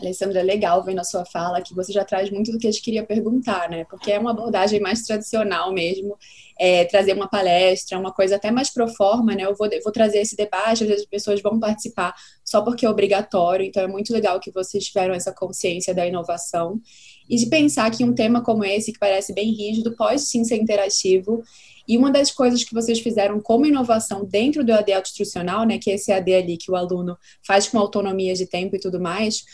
Alessandra, 0.02 0.40
é 0.40 0.42
legal 0.42 0.82
ver 0.84 0.94
na 0.94 1.04
sua 1.04 1.24
fala 1.24 1.60
que 1.60 1.74
você 1.74 1.92
já 1.92 2.04
traz 2.04 2.30
muito 2.30 2.52
do 2.52 2.58
que 2.58 2.66
a 2.66 2.70
gente 2.70 2.82
queria 2.82 3.04
perguntar, 3.04 3.70
né? 3.70 3.84
Porque 3.84 4.10
é 4.12 4.18
uma 4.18 4.30
abordagem 4.30 4.80
mais 4.80 5.02
tradicional 5.02 5.72
mesmo, 5.72 6.16
é, 6.58 6.84
trazer 6.84 7.14
uma 7.14 7.28
palestra, 7.28 7.98
uma 7.98 8.12
coisa 8.12 8.36
até 8.36 8.50
mais 8.50 8.70
pro 8.70 8.88
forma, 8.88 9.34
né? 9.34 9.44
Eu 9.44 9.54
vou, 9.54 9.68
vou 9.82 9.92
trazer 9.92 10.18
esse 10.18 10.36
debate, 10.36 10.84
às 10.84 10.88
vezes 10.88 11.02
as 11.02 11.08
pessoas 11.08 11.40
vão 11.40 11.58
participar 11.58 12.14
só 12.44 12.62
porque 12.62 12.84
é 12.84 12.90
obrigatório, 12.90 13.64
então 13.64 13.82
é 13.82 13.88
muito 13.88 14.12
legal 14.12 14.38
que 14.38 14.50
vocês 14.50 14.84
tiveram 14.84 15.14
essa 15.14 15.32
consciência 15.32 15.94
da 15.94 16.06
inovação 16.06 16.80
e 17.28 17.36
de 17.36 17.46
pensar 17.46 17.90
que 17.90 18.04
um 18.04 18.14
tema 18.14 18.42
como 18.42 18.64
esse, 18.64 18.92
que 18.92 18.98
parece 18.98 19.32
bem 19.32 19.52
rígido, 19.52 19.96
pode 19.96 20.20
sim 20.20 20.44
ser 20.44 20.56
interativo 20.56 21.42
e 21.86 21.98
uma 21.98 22.10
das 22.10 22.30
coisas 22.30 22.62
que 22.62 22.74
vocês 22.74 23.00
fizeram 23.00 23.40
como 23.40 23.66
inovação 23.66 24.24
dentro 24.24 24.64
do 24.64 24.72
AD 24.72 24.92
instrucional, 24.92 25.66
né, 25.66 25.78
que 25.78 25.90
é 25.90 25.94
esse 25.94 26.12
AD 26.12 26.34
ali 26.34 26.56
que 26.56 26.70
o 26.70 26.76
aluno 26.76 27.16
faz 27.44 27.68
com 27.68 27.78
autonomia 27.78 28.34
de 28.34 28.46
tempo 28.46 28.76
e 28.76 28.80
tudo 28.80 29.00
mais, 29.00 29.44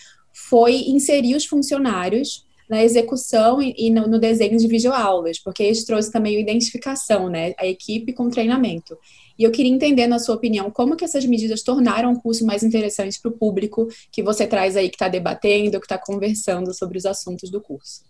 foi 0.49 0.89
inserir 0.89 1.35
os 1.35 1.45
funcionários 1.45 2.47
na 2.69 2.85
execução 2.85 3.63
e, 3.63 3.91
no, 3.91 4.07
no, 4.07 4.19
desenho 4.19 4.59
de 4.59 4.69
videoaulas, 4.69 5.39
porque 5.39 5.65
isso 5.65 5.87
trouxe 5.87 6.13
também 6.13 6.37
a 6.37 6.41
identificação, 6.41 7.29
né, 7.29 7.55
a 7.59 7.67
equipe 7.67 8.13
com 8.13 8.29
treinamento. 8.29 8.97
E 9.39 9.45
eu 9.45 9.51
queria 9.51 9.73
entender, 9.73 10.07
na 10.07 10.19
sua 10.19 10.35
opinião, 10.35 10.71
como 10.71 10.95
que 10.95 11.05
essas 11.05 11.25
medidas 11.25 11.63
tornaram 11.63 12.13
o 12.13 12.21
curso 12.21 12.45
mais 12.45 12.63
interessante 12.63 13.19
para 13.21 13.31
o 13.31 13.39
público 13.39 13.89
que 14.13 14.23
você 14.23 14.47
traz 14.47 14.77
aí, 14.77 14.91
que 14.91 14.97
está 14.97 15.09
debatendo, 15.09 15.81
que 15.81 15.87
está 15.87 15.97
conversando 15.97 16.75
sobre 16.75 16.99
os 16.99 17.07
assuntos 17.07 17.51
do 17.51 17.61
curso. 17.61 18.03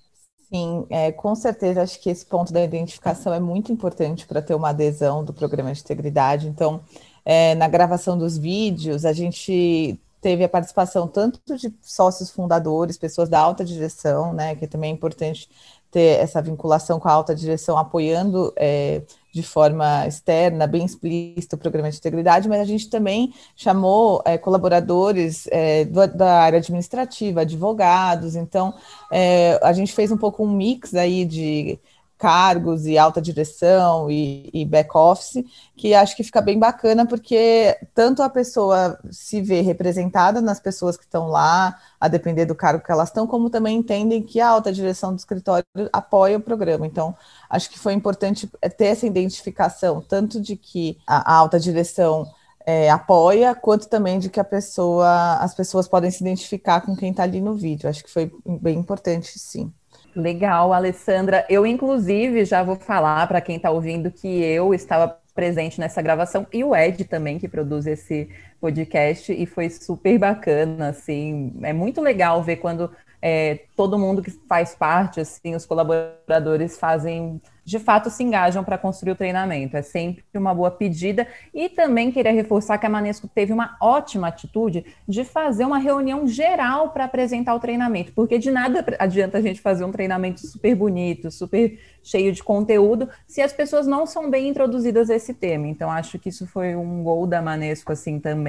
Sim, 0.53 0.87
é, 0.89 1.13
com 1.13 1.35
certeza 1.35 1.83
acho 1.83 2.01
que 2.01 2.09
esse 2.09 2.25
ponto 2.25 2.53
da 2.53 2.65
identificação 2.65 3.35
é 3.35 3.39
muito 3.39 3.71
importante 3.71 4.27
para 4.27 4.41
ter 4.41 4.55
uma 4.55 4.71
adesão 4.71 5.23
do 5.23 5.33
programa 5.33 5.73
de 5.73 5.81
integridade. 5.81 6.49
Então, 6.49 6.81
é, 7.25 7.55
na 7.55 7.69
gravação 7.69 8.19
dos 8.19 8.39
vídeos, 8.39 9.05
a 9.05 9.13
gente 9.13 10.01
teve 10.21 10.45
a 10.45 10.49
participação 10.49 11.07
tanto 11.07 11.57
de 11.57 11.73
sócios 11.81 12.31
fundadores, 12.31 12.99
pessoas 12.99 13.29
da 13.29 13.39
alta 13.39 13.65
direção, 13.65 14.33
né, 14.33 14.55
que 14.55 14.67
também 14.67 14.91
é 14.91 14.95
importante 14.95 15.49
ter 15.91 16.21
essa 16.21 16.43
vinculação 16.43 17.01
com 17.01 17.09
a 17.09 17.13
alta 17.13 17.35
direção, 17.35 17.79
apoiando 17.79 18.53
é, 18.57 19.03
de 19.33 19.43
forma 19.43 20.07
externa, 20.07 20.67
bem 20.67 20.85
explícita, 20.85 21.57
o 21.57 21.59
programa 21.59 21.91
de 21.91 21.97
integridade, 21.97 22.49
mas 22.49 22.61
a 22.61 22.65
gente 22.65 22.91
também 22.91 23.33
chamou 23.57 24.21
é, 24.25 24.37
colaboradores 24.37 25.47
é, 25.51 25.85
do, 25.87 26.07
da 26.09 26.41
área 26.41 26.59
administrativa, 26.59 27.41
advogados, 27.41 28.37
então 28.37 28.75
é, 29.11 29.59
a 29.63 29.73
gente 29.73 29.93
fez 29.93 30.13
um 30.13 30.19
pouco 30.19 30.45
um 30.45 30.53
mix 30.53 30.95
aí 30.95 31.25
de 31.25 31.79
cargos 32.19 32.85
e 32.85 32.99
alta 32.99 33.23
direção 33.23 34.11
e, 34.11 34.51
e 34.53 34.65
back-office, 34.65 35.45
que 35.77 35.95
acho 35.95 36.17
que 36.17 36.25
fica 36.25 36.41
bem 36.41 36.59
bacana, 36.59 37.07
porque 37.07 37.79
tanto 37.95 38.23
a 38.23 38.29
pessoa 38.29 38.99
se 39.11 39.41
vê 39.41 39.61
representada 39.61 40.41
nas 40.41 40.59
pessoas 40.59 40.97
que 40.97 41.05
estão 41.05 41.29
lá, 41.29 41.79
a 42.01 42.09
depender 42.09 42.45
do 42.45 42.55
cargo 42.55 42.85
que 42.85 42.91
elas 42.91 43.09
estão, 43.09 43.27
como 43.27 43.49
também 43.49 43.79
entendem 43.79 44.23
que 44.23 44.41
a 44.41 44.49
alta 44.49 44.73
direção 44.73 45.15
do 45.15 45.19
escritório 45.19 45.65
apoia 45.93 46.39
o 46.39 46.41
programa. 46.41 46.87
Então, 46.87 47.15
acho 47.49 47.71
que 47.71 47.79
foi 47.79 47.93
importante 47.93 48.51
ter 48.77 48.87
essa 48.87 49.07
identificação, 49.07 50.01
tanto 50.01 50.41
de 50.41 50.57
que 50.57 50.99
a, 51.07 51.35
a 51.35 51.37
alta 51.37 51.59
direção 51.59 52.29
é, 52.67 52.91
apoia, 52.91 53.55
quanto 53.55 53.89
também 53.89 54.19
de 54.19 54.29
que 54.29 54.39
a 54.39 54.45
pessoa, 54.45 55.37
as 55.37 55.55
pessoas 55.55 55.89
podem 55.89 56.11
se 56.11 56.23
identificar 56.23 56.83
com 56.83 56.95
quem 56.95 57.11
está 57.11 57.23
ali 57.23 57.41
no 57.41 57.55
vídeo. 57.55 57.89
Acho 57.89 58.05
que 58.05 58.11
foi 58.11 58.31
bem 58.45 58.79
importante, 58.79 59.39
sim. 59.39 59.73
Legal, 60.15 60.73
Alessandra. 60.73 61.47
Eu, 61.49 61.67
inclusive, 61.67 62.45
já 62.45 62.63
vou 62.63 62.77
falar 62.77 63.27
para 63.29 63.41
quem 63.41 63.57
está 63.57 63.71
ouvindo 63.71 64.11
que 64.11 64.27
eu 64.27 64.75
estava 64.75 65.19
presente 65.35 65.79
nessa 65.79 66.03
gravação 66.03 66.47
e 66.53 66.65
o 66.65 66.75
Ed 66.75 67.05
também, 67.05 67.39
que 67.39 67.49
produz 67.49 67.87
esse 67.87 68.29
podcast, 68.61 69.33
e 69.33 69.47
foi 69.47 69.71
super 69.71 70.19
bacana, 70.19 70.89
assim. 70.89 71.53
É 71.63 71.73
muito 71.73 72.01
legal 72.01 72.43
ver 72.43 72.57
quando 72.57 72.91
é, 73.21 73.61
todo 73.77 73.99
mundo 73.99 74.23
que 74.23 74.31
faz 74.31 74.75
parte, 74.75 75.21
assim, 75.21 75.55
os 75.55 75.67
colaboradores 75.67 76.79
fazem 76.79 77.41
de 77.69 77.79
fato 77.79 78.09
se 78.09 78.25
engajam 78.25 78.65
para 78.65 78.79
construir 78.79 79.13
o 79.13 79.15
treinamento. 79.15 79.77
É 79.77 79.83
sempre 79.83 80.25
uma 80.35 80.55
boa 80.55 80.71
pedida. 80.71 81.27
E 81.53 81.69
também 81.69 82.11
queria 82.11 82.33
reforçar 82.33 82.79
que 82.79 82.87
a 82.87 82.89
Manesco 82.89 83.29
teve 83.29 83.53
uma 83.53 83.77
ótima 83.79 84.29
atitude 84.29 84.87
de 85.07 85.23
fazer 85.23 85.67
uma 85.67 85.77
reunião 85.77 86.27
geral 86.27 86.89
para 86.89 87.05
apresentar 87.05 87.55
o 87.55 87.61
treinamento, 87.61 88.11
porque 88.15 88.39
de 88.39 88.51
nada 88.51 88.83
adianta 88.99 89.37
a 89.37 89.43
gente 89.43 89.61
fazer 89.61 89.85
um 89.85 89.93
treinamento 89.93 90.41
super 90.47 90.75
bonito, 90.75 91.31
super 91.31 91.79
cheio 92.03 92.33
de 92.33 92.43
conteúdo, 92.43 93.07
se 93.27 93.43
as 93.43 93.53
pessoas 93.53 93.87
não 93.87 94.07
são 94.07 94.31
bem 94.31 94.49
introduzidas 94.49 95.11
a 95.11 95.15
esse 95.15 95.35
tema. 95.35 95.67
Então, 95.67 95.91
acho 95.91 96.19
que 96.19 96.31
isso 96.31 96.47
foi 96.47 96.75
um 96.75 97.03
gol 97.03 97.27
da 97.27 97.43
Manesco, 97.43 97.93
assim, 97.93 98.19
também, 98.19 98.48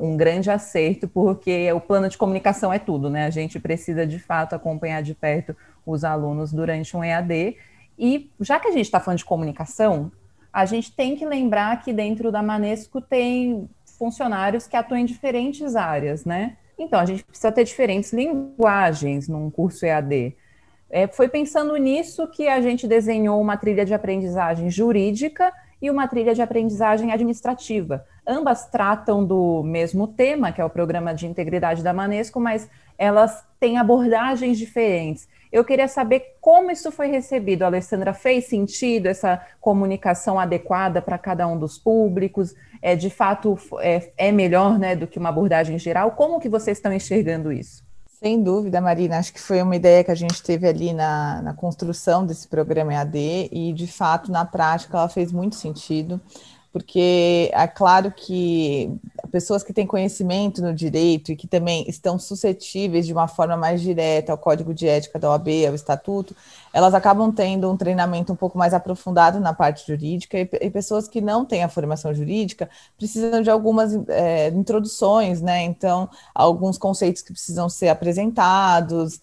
um 0.00 0.16
grande 0.16 0.50
acerto, 0.50 1.06
porque 1.06 1.70
o 1.72 1.80
plano 1.80 2.08
de 2.08 2.18
comunicação 2.18 2.72
é 2.72 2.78
tudo, 2.78 3.08
né? 3.08 3.26
A 3.26 3.30
gente 3.30 3.60
precisa, 3.60 4.06
de 4.06 4.18
fato, 4.18 4.54
acompanhar 4.54 5.02
de 5.02 5.14
perto 5.14 5.56
os 5.86 6.04
alunos 6.04 6.52
durante 6.52 6.96
um 6.96 7.04
EAD 7.04 7.56
e 7.98 8.30
já 8.40 8.60
que 8.60 8.68
a 8.68 8.70
gente 8.70 8.84
está 8.84 9.00
falando 9.00 9.18
de 9.18 9.24
comunicação, 9.24 10.12
a 10.52 10.64
gente 10.64 10.92
tem 10.92 11.16
que 11.16 11.26
lembrar 11.26 11.82
que 11.82 11.92
dentro 11.92 12.30
da 12.30 12.42
Manesco 12.42 13.00
tem 13.00 13.68
funcionários 13.98 14.68
que 14.68 14.76
atuam 14.76 15.00
em 15.00 15.04
diferentes 15.04 15.74
áreas, 15.74 16.24
né? 16.24 16.56
Então, 16.78 17.00
a 17.00 17.04
gente 17.04 17.24
precisa 17.24 17.50
ter 17.50 17.64
diferentes 17.64 18.12
linguagens 18.12 19.26
num 19.26 19.50
curso 19.50 19.84
EAD. 19.84 20.36
É, 20.88 21.08
foi 21.08 21.28
pensando 21.28 21.76
nisso 21.76 22.28
que 22.28 22.48
a 22.48 22.60
gente 22.60 22.86
desenhou 22.86 23.40
uma 23.40 23.56
trilha 23.56 23.84
de 23.84 23.92
aprendizagem 23.92 24.70
jurídica 24.70 25.52
e 25.80 25.90
uma 25.90 26.08
trilha 26.08 26.34
de 26.34 26.42
aprendizagem 26.42 27.12
administrativa. 27.12 28.04
Ambas 28.26 28.66
tratam 28.66 29.24
do 29.24 29.62
mesmo 29.62 30.06
tema, 30.06 30.52
que 30.52 30.60
é 30.60 30.64
o 30.64 30.70
programa 30.70 31.14
de 31.14 31.26
integridade 31.26 31.82
da 31.82 31.92
Manesco, 31.92 32.40
mas 32.40 32.68
elas 32.96 33.44
têm 33.60 33.78
abordagens 33.78 34.58
diferentes. 34.58 35.28
Eu 35.50 35.64
queria 35.64 35.88
saber 35.88 36.36
como 36.40 36.70
isso 36.70 36.92
foi 36.92 37.06
recebido. 37.06 37.62
Alessandra, 37.62 38.12
fez 38.12 38.46
sentido 38.46 39.06
essa 39.06 39.40
comunicação 39.60 40.38
adequada 40.38 41.00
para 41.00 41.16
cada 41.16 41.46
um 41.46 41.58
dos 41.58 41.78
públicos? 41.78 42.54
É, 42.82 42.94
de 42.94 43.08
fato, 43.08 43.56
é, 43.80 44.12
é 44.18 44.30
melhor 44.30 44.78
né, 44.78 44.94
do 44.94 45.06
que 45.06 45.18
uma 45.18 45.30
abordagem 45.30 45.78
geral? 45.78 46.12
Como 46.12 46.38
que 46.38 46.48
vocês 46.48 46.76
estão 46.76 46.92
enxergando 46.92 47.50
isso? 47.50 47.87
Sem 48.20 48.42
dúvida, 48.42 48.80
Marina. 48.80 49.18
Acho 49.18 49.32
que 49.32 49.40
foi 49.40 49.62
uma 49.62 49.76
ideia 49.76 50.02
que 50.02 50.10
a 50.10 50.14
gente 50.14 50.42
teve 50.42 50.66
ali 50.66 50.92
na, 50.92 51.40
na 51.40 51.54
construção 51.54 52.26
desse 52.26 52.48
programa 52.48 52.92
EAD 52.92 53.48
e, 53.52 53.72
de 53.72 53.86
fato, 53.86 54.32
na 54.32 54.44
prática, 54.44 54.98
ela 54.98 55.08
fez 55.08 55.30
muito 55.30 55.54
sentido 55.54 56.20
porque 56.72 57.50
é 57.52 57.66
claro 57.66 58.12
que 58.12 58.90
pessoas 59.30 59.62
que 59.62 59.72
têm 59.72 59.86
conhecimento 59.86 60.62
no 60.62 60.74
direito 60.74 61.32
e 61.32 61.36
que 61.36 61.46
também 61.46 61.84
estão 61.88 62.18
suscetíveis 62.18 63.06
de 63.06 63.12
uma 63.12 63.28
forma 63.28 63.56
mais 63.56 63.80
direta 63.80 64.32
ao 64.32 64.38
código 64.38 64.72
de 64.74 64.86
ética 64.86 65.18
da 65.18 65.30
OAB, 65.30 65.48
ao 65.66 65.74
estatuto, 65.74 66.34
elas 66.72 66.94
acabam 66.94 67.32
tendo 67.32 67.70
um 67.70 67.76
treinamento 67.76 68.32
um 68.32 68.36
pouco 68.36 68.58
mais 68.58 68.74
aprofundado 68.74 69.40
na 69.40 69.52
parte 69.52 69.86
jurídica 69.86 70.38
e, 70.38 70.48
e 70.60 70.70
pessoas 70.70 71.08
que 71.08 71.20
não 71.20 71.44
têm 71.44 71.62
a 71.62 71.68
formação 71.68 72.12
jurídica 72.14 72.68
precisam 72.96 73.42
de 73.42 73.50
algumas 73.50 73.94
é, 74.08 74.48
introduções, 74.48 75.40
né? 75.40 75.62
Então, 75.62 76.08
alguns 76.34 76.78
conceitos 76.78 77.22
que 77.22 77.32
precisam 77.32 77.68
ser 77.68 77.88
apresentados, 77.88 79.20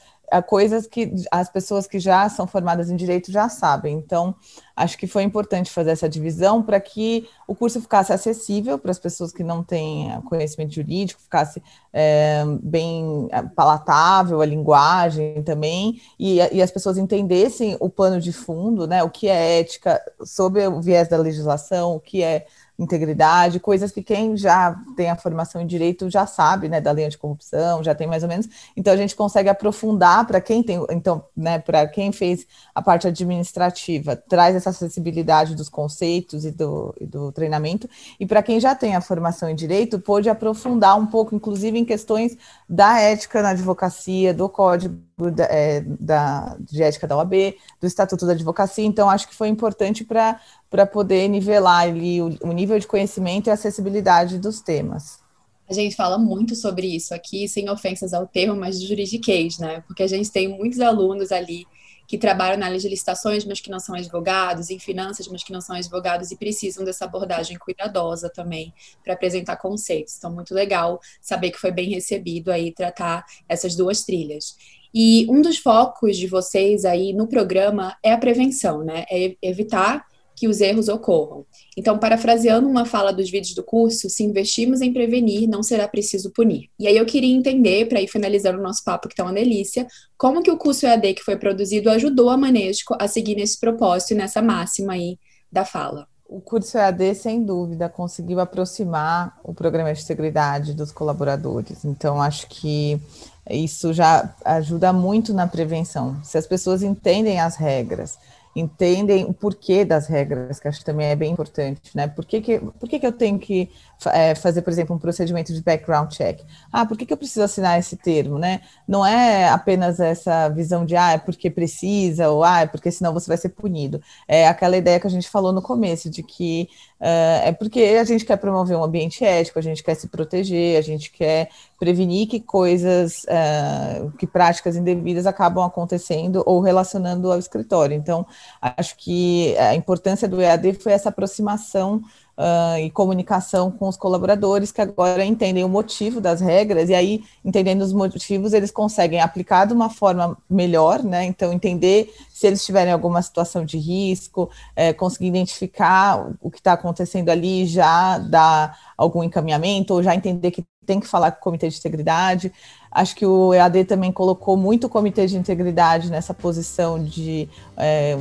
coisas 0.47 0.87
que 0.87 1.13
as 1.31 1.49
pessoas 1.49 1.87
que 1.87 1.99
já 1.99 2.27
são 2.29 2.47
formadas 2.47 2.89
em 2.89 2.95
direito 2.95 3.31
já 3.31 3.49
sabem. 3.49 3.95
Então, 3.95 4.35
acho 4.75 4.97
que 4.97 5.07
foi 5.07 5.23
importante 5.23 5.71
fazer 5.71 5.91
essa 5.91 6.09
divisão 6.09 6.61
para 6.61 6.79
que 6.79 7.27
o 7.47 7.55
curso 7.55 7.79
ficasse 7.81 8.11
acessível 8.11 8.77
para 8.77 8.91
as 8.91 8.99
pessoas 8.99 9.31
que 9.31 9.43
não 9.43 9.63
têm 9.63 10.19
conhecimento 10.21 10.73
jurídico, 10.73 11.21
ficasse 11.21 11.61
é, 11.93 12.43
bem 12.61 13.27
é, 13.31 13.41
palatável 13.43 14.41
a 14.41 14.45
linguagem 14.45 15.41
também, 15.43 16.01
e, 16.19 16.37
e, 16.51 16.61
as 16.61 16.71
pessoas 16.71 16.97
entendessem 16.97 17.77
o 17.79 17.89
pano 17.89 18.19
de 18.19 18.33
fundo, 18.33 18.85
né, 18.85 19.03
o 19.03 19.09
que 19.09 19.27
é 19.27 19.59
ética, 19.59 20.01
sob 20.23 20.65
o 20.67 20.81
viés 20.81 21.07
da 21.07 21.17
legislação, 21.17 21.95
o 21.95 21.99
que 21.99 22.21
é 22.21 22.45
integridade, 22.77 23.59
coisas 23.59 23.91
que 23.91 24.03
quem 24.03 24.35
já 24.35 24.75
tem 24.95 25.09
a 25.09 25.15
formação 25.15 25.61
em 25.61 25.67
direito 25.67 26.09
já 26.09 26.25
sabe, 26.25 26.67
né, 26.67 26.81
da 26.81 26.91
lei 26.91 27.05
anticorrupção, 27.05 27.83
já 27.83 27.95
tem 27.95 28.05
mais 28.05 28.23
ou 28.23 28.29
menos. 28.29 28.47
Então 28.75 28.93
a 28.93 28.97
gente 28.97 29.15
consegue 29.15 29.49
aprofundar 29.49 30.25
para 30.27 30.41
quem 30.41 30.61
tem, 30.61 30.85
então, 30.91 31.23
né, 31.35 31.59
para 31.59 31.87
quem 31.87 32.11
fez 32.11 32.45
a 32.73 32.81
parte 32.81 33.07
administrativa, 33.07 34.15
traz 34.15 34.55
essa 34.55 34.71
acessibilidade 34.71 35.55
dos 35.55 35.69
conceitos 35.69 36.45
e 36.45 36.51
do, 36.51 36.93
e 36.99 37.05
do 37.05 37.31
treinamento, 37.31 37.89
e 38.19 38.25
para 38.25 38.43
quem 38.43 38.59
já 38.59 38.75
tem 38.75 38.95
a 38.95 39.01
formação 39.01 39.49
em 39.49 39.55
direito, 39.55 39.99
pôde 39.99 40.29
aprofundar 40.29 40.97
um 40.99 41.05
pouco, 41.05 41.33
inclusive 41.35 41.77
em 41.79 41.85
questões 41.85 42.37
da 42.67 42.99
ética 42.99 43.41
na 43.41 43.49
advocacia, 43.49 44.33
do 44.33 44.49
código 44.49 45.05
da, 45.17 45.45
é, 45.45 45.81
da, 45.81 46.57
de 46.59 46.83
ética 46.83 47.07
da 47.07 47.15
OAB, 47.15 47.55
do 47.79 47.87
Estatuto 47.87 48.25
da 48.25 48.33
Advocacia, 48.33 48.85
então 48.85 49.09
acho 49.09 49.27
que 49.27 49.35
foi 49.35 49.47
importante 49.47 50.03
para 50.03 50.39
poder 50.83 51.27
nivelar 51.27 51.83
ali 51.83 52.19
o, 52.19 52.35
o 52.41 52.51
nível 52.51 52.79
de 52.79 52.87
conhecimento 52.87 53.45
e 53.45 53.51
acessibilidade 53.51 54.39
dos 54.39 54.61
temas. 54.61 55.23
A 55.69 55.73
gente 55.73 55.95
fala 55.95 56.17
muito 56.17 56.55
sobre 56.55 56.87
isso 56.87 57.13
aqui, 57.13 57.47
sem 57.47 57.69
ofensas 57.69 58.13
ao 58.13 58.25
termo, 58.25 58.55
mas 58.55 58.79
de 58.79 58.87
juridiquês, 58.87 59.59
né? 59.59 59.83
Porque 59.85 60.01
a 60.01 60.07
gente 60.07 60.31
tem 60.31 60.47
muitos 60.47 60.79
alunos 60.79 61.31
ali 61.31 61.65
que 62.07 62.17
trabalham 62.17 62.57
na 62.57 62.67
área 62.67 62.77
de 62.77 62.87
licitações, 62.87 63.45
mas 63.45 63.59
que 63.59 63.69
não 63.69 63.79
são 63.79 63.95
advogados, 63.95 64.69
em 64.69 64.79
finanças, 64.79 65.27
mas 65.27 65.43
que 65.43 65.51
não 65.51 65.61
são 65.61 65.75
advogados 65.75 66.31
e 66.31 66.37
precisam 66.37 66.83
dessa 66.83 67.05
abordagem 67.05 67.57
cuidadosa 67.57 68.29
também 68.29 68.73
para 69.03 69.13
apresentar 69.13 69.57
conceitos. 69.57 70.15
Então, 70.17 70.31
muito 70.31 70.53
legal 70.53 70.99
saber 71.21 71.51
que 71.51 71.59
foi 71.59 71.71
bem 71.71 71.89
recebido 71.89 72.51
aí 72.51 72.71
tratar 72.71 73.25
essas 73.49 73.75
duas 73.75 74.03
trilhas. 74.03 74.55
E 74.93 75.25
um 75.29 75.41
dos 75.41 75.57
focos 75.57 76.15
de 76.15 76.27
vocês 76.27 76.85
aí 76.85 77.11
no 77.11 77.27
programa 77.27 77.97
é 78.03 78.13
a 78.13 78.17
prevenção, 78.17 78.83
né? 78.83 79.03
É 79.09 79.35
evitar 79.41 80.05
que 80.35 80.47
os 80.47 80.59
erros 80.59 80.87
ocorram. 80.89 81.45
Então, 81.77 81.97
parafraseando 81.97 82.67
uma 82.67 82.85
fala 82.85 83.13
dos 83.13 83.29
vídeos 83.29 83.55
do 83.55 83.63
curso, 83.63 84.09
se 84.09 84.23
investirmos 84.23 84.81
em 84.81 84.91
prevenir, 84.91 85.47
não 85.47 85.63
será 85.63 85.87
preciso 85.87 86.31
punir. 86.31 86.69
E 86.77 86.87
aí 86.87 86.97
eu 86.97 87.05
queria 87.05 87.33
entender, 87.33 87.87
para 87.87 88.01
ir 88.01 88.07
finalizando 88.07 88.59
o 88.59 88.63
nosso 88.63 88.83
papo, 88.83 89.07
que 89.07 89.15
tá 89.15 89.23
uma 89.23 89.33
delícia, 89.33 89.87
como 90.17 90.43
que 90.43 90.51
o 90.51 90.57
curso 90.57 90.85
EAD 90.85 91.13
que 91.13 91.23
foi 91.23 91.37
produzido 91.37 91.89
ajudou 91.89 92.29
a 92.29 92.37
Manesco 92.37 92.95
a 92.99 93.07
seguir 93.07 93.35
nesse 93.35 93.59
propósito 93.59 94.11
e 94.11 94.17
nessa 94.17 94.41
máxima 94.41 94.93
aí 94.93 95.17
da 95.51 95.63
fala. 95.63 96.07
O 96.27 96.41
curso 96.41 96.77
EAD, 96.77 97.13
sem 97.13 97.43
dúvida, 97.43 97.87
conseguiu 97.87 98.39
aproximar 98.39 99.39
o 99.43 99.53
programa 99.53 99.93
de 99.93 100.01
integridade 100.01 100.73
dos 100.73 100.91
colaboradores. 100.91 101.85
Então, 101.85 102.19
acho 102.19 102.47
que 102.47 102.99
isso 103.47 103.93
já 103.93 104.33
ajuda 104.43 104.91
muito 104.91 105.33
na 105.33 105.45
prevenção. 105.45 106.19
Se 106.23 106.35
as 106.37 106.47
pessoas 106.47 106.81
entendem 106.81 107.39
as 107.39 107.55
regras, 107.55 108.17
entendem 108.55 109.25
o 109.25 109.33
porquê 109.33 109.83
das 109.83 110.07
regras, 110.07 110.59
que 110.59 110.67
acho 110.67 110.79
que 110.79 110.85
também 110.85 111.07
é 111.07 111.15
bem 111.15 111.33
importante, 111.33 111.91
né? 111.93 112.07
Por 112.07 112.25
que, 112.25 112.39
que, 112.39 112.59
por 112.59 112.87
que, 112.87 112.99
que 112.99 113.05
eu 113.05 113.11
tenho 113.11 113.37
que 113.37 113.69
é, 114.07 114.33
fazer, 114.33 114.61
por 114.61 114.71
exemplo, 114.71 114.95
um 114.95 114.99
procedimento 114.99 115.53
de 115.53 115.61
background 115.61 116.09
check? 116.11 116.39
Ah, 116.71 116.85
por 116.85 116.97
que, 116.97 117.05
que 117.05 117.11
eu 117.11 117.17
preciso 117.17 117.43
assinar 117.43 117.77
esse 117.77 117.97
termo, 117.97 118.39
né? 118.39 118.61
Não 118.87 119.05
é 119.05 119.49
apenas 119.49 119.99
essa 119.99 120.47
visão 120.47 120.85
de, 120.85 120.95
ah, 120.95 121.11
é 121.11 121.17
porque 121.17 121.49
precisa, 121.49 122.29
ou 122.29 122.43
ah, 122.45 122.61
é 122.61 122.65
porque 122.65 122.89
senão 122.91 123.13
você 123.13 123.27
vai 123.27 123.37
ser 123.37 123.49
punido. 123.49 124.01
É 124.27 124.47
aquela 124.47 124.77
ideia 124.77 124.99
que 125.01 125.07
a 125.07 125.09
gente 125.09 125.29
falou 125.29 125.51
no 125.51 125.61
começo, 125.61 126.09
de 126.09 126.23
que 126.23 126.69
é 127.07 127.51
porque 127.51 127.81
a 127.81 128.03
gente 128.03 128.25
quer 128.25 128.37
promover 128.37 128.75
um 128.75 128.83
ambiente 128.83 129.23
ético, 129.23 129.59
a 129.59 129.61
gente 129.61 129.83
quer 129.83 129.95
se 129.95 130.07
proteger, 130.07 130.77
a 130.77 130.81
gente 130.81 131.11
quer 131.11 131.49
prevenir 131.79 132.27
que 132.27 132.39
coisas, 132.39 133.25
uh, 133.25 134.11
que 134.17 134.25
práticas 134.25 134.75
indevidas 134.75 135.27
acabam 135.27 135.63
acontecendo 135.63 136.41
ou 136.45 136.61
relacionando 136.61 137.31
ao 137.31 137.37
escritório. 137.37 137.95
Então, 137.95 138.25
acho 138.59 138.95
que 138.97 139.55
a 139.57 139.75
importância 139.75 140.27
do 140.27 140.41
EAD 140.41 140.73
foi 140.73 140.93
essa 140.93 141.09
aproximação 141.09 142.01
uh, 142.37 142.77
e 142.79 142.89
comunicação 142.91 143.71
com 143.71 143.87
os 143.87 143.97
colaboradores 143.97 144.71
que 144.71 144.81
agora 144.81 145.23
entendem 145.23 145.63
o 145.63 145.69
motivo 145.69 146.21
das 146.21 146.41
regras, 146.41 146.89
e 146.89 146.95
aí, 146.95 147.23
entendendo 147.43 147.81
os 147.81 147.93
motivos, 147.93 148.53
eles 148.53 148.71
conseguem 148.71 149.19
aplicar 149.19 149.65
de 149.65 149.73
uma 149.73 149.89
forma 149.89 150.37
melhor, 150.49 151.03
né? 151.03 151.25
Então, 151.25 151.51
entender 151.51 152.13
se 152.29 152.47
eles 152.47 152.65
tiverem 152.65 152.91
alguma 152.91 153.21
situação 153.21 153.63
de 153.63 153.77
risco, 153.77 154.49
é, 154.75 154.91
conseguir 154.93 155.27
identificar 155.27 156.31
o 156.41 156.51
que 156.51 156.57
está 156.57 156.73
acontecendo 156.73 157.29
ali, 157.29 157.65
já 157.65 158.17
dar 158.17 158.77
algum 158.97 159.23
encaminhamento, 159.23 159.93
ou 159.93 160.03
já 160.03 160.13
entender 160.13 160.51
que 160.51 160.63
tem 160.85 160.99
que 160.99 161.07
falar 161.07 161.31
com 161.31 161.39
o 161.39 161.43
comitê 161.43 161.67
de 161.67 161.77
integridade. 161.77 162.51
Acho 162.91 163.13
que 163.13 163.25
o 163.25 163.53
EAD 163.53 163.83
também 163.83 164.11
colocou 164.11 164.55
muito 164.55 164.87
o 164.87 164.89
comitê 164.89 165.27
de 165.27 165.35
integridade 165.35 166.09
nessa 166.09 166.33
posição 166.33 167.03
de 167.03 167.49
é, 167.75 168.17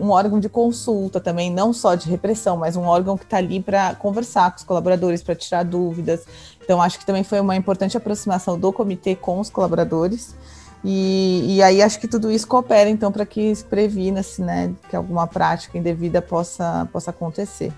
um 0.00 0.10
órgão 0.10 0.40
de 0.40 0.48
consulta 0.48 1.20
também, 1.20 1.48
não 1.48 1.72
só 1.72 1.94
de 1.94 2.10
repressão, 2.10 2.56
mas 2.56 2.74
um 2.74 2.82
órgão 2.82 3.16
que 3.16 3.22
está 3.22 3.36
ali 3.36 3.60
para 3.60 3.94
conversar 3.94 4.50
com 4.50 4.58
os 4.58 4.64
colaboradores, 4.64 5.22
para 5.22 5.36
tirar 5.36 5.62
dúvidas. 5.62 6.26
Então, 6.60 6.82
acho 6.82 6.98
que 6.98 7.06
também 7.06 7.22
foi 7.22 7.38
uma 7.38 7.54
importante 7.54 7.96
aproximação 7.96 8.58
do 8.58 8.72
comitê 8.72 9.14
com 9.14 9.38
os 9.38 9.48
colaboradores. 9.48 10.34
E, 10.84 11.56
e 11.56 11.62
aí 11.62 11.80
acho 11.80 11.98
que 12.00 12.08
tudo 12.08 12.30
isso 12.30 12.46
coopera, 12.46 12.90
então, 12.90 13.12
para 13.12 13.24
que 13.24 13.54
se 13.54 13.64
previna-se, 13.64 14.42
né, 14.42 14.72
que 14.90 14.96
alguma 14.96 15.26
prática 15.26 15.78
indevida 15.78 16.20
possa, 16.20 16.88
possa 16.92 17.10
acontecer. 17.10 17.72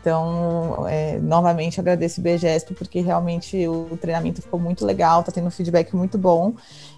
Então, 0.00 0.86
é, 0.88 1.18
novamente 1.18 1.78
agradeço 1.78 2.20
o 2.20 2.24
BGESP 2.24 2.74
porque 2.74 3.00
realmente 3.00 3.68
o 3.68 3.98
treinamento 4.00 4.40
ficou 4.40 4.58
muito 4.58 4.84
legal, 4.86 5.20
está 5.20 5.30
tendo 5.30 5.48
um 5.48 5.50
feedback 5.50 5.94
muito 5.94 6.16
bom 6.16 6.54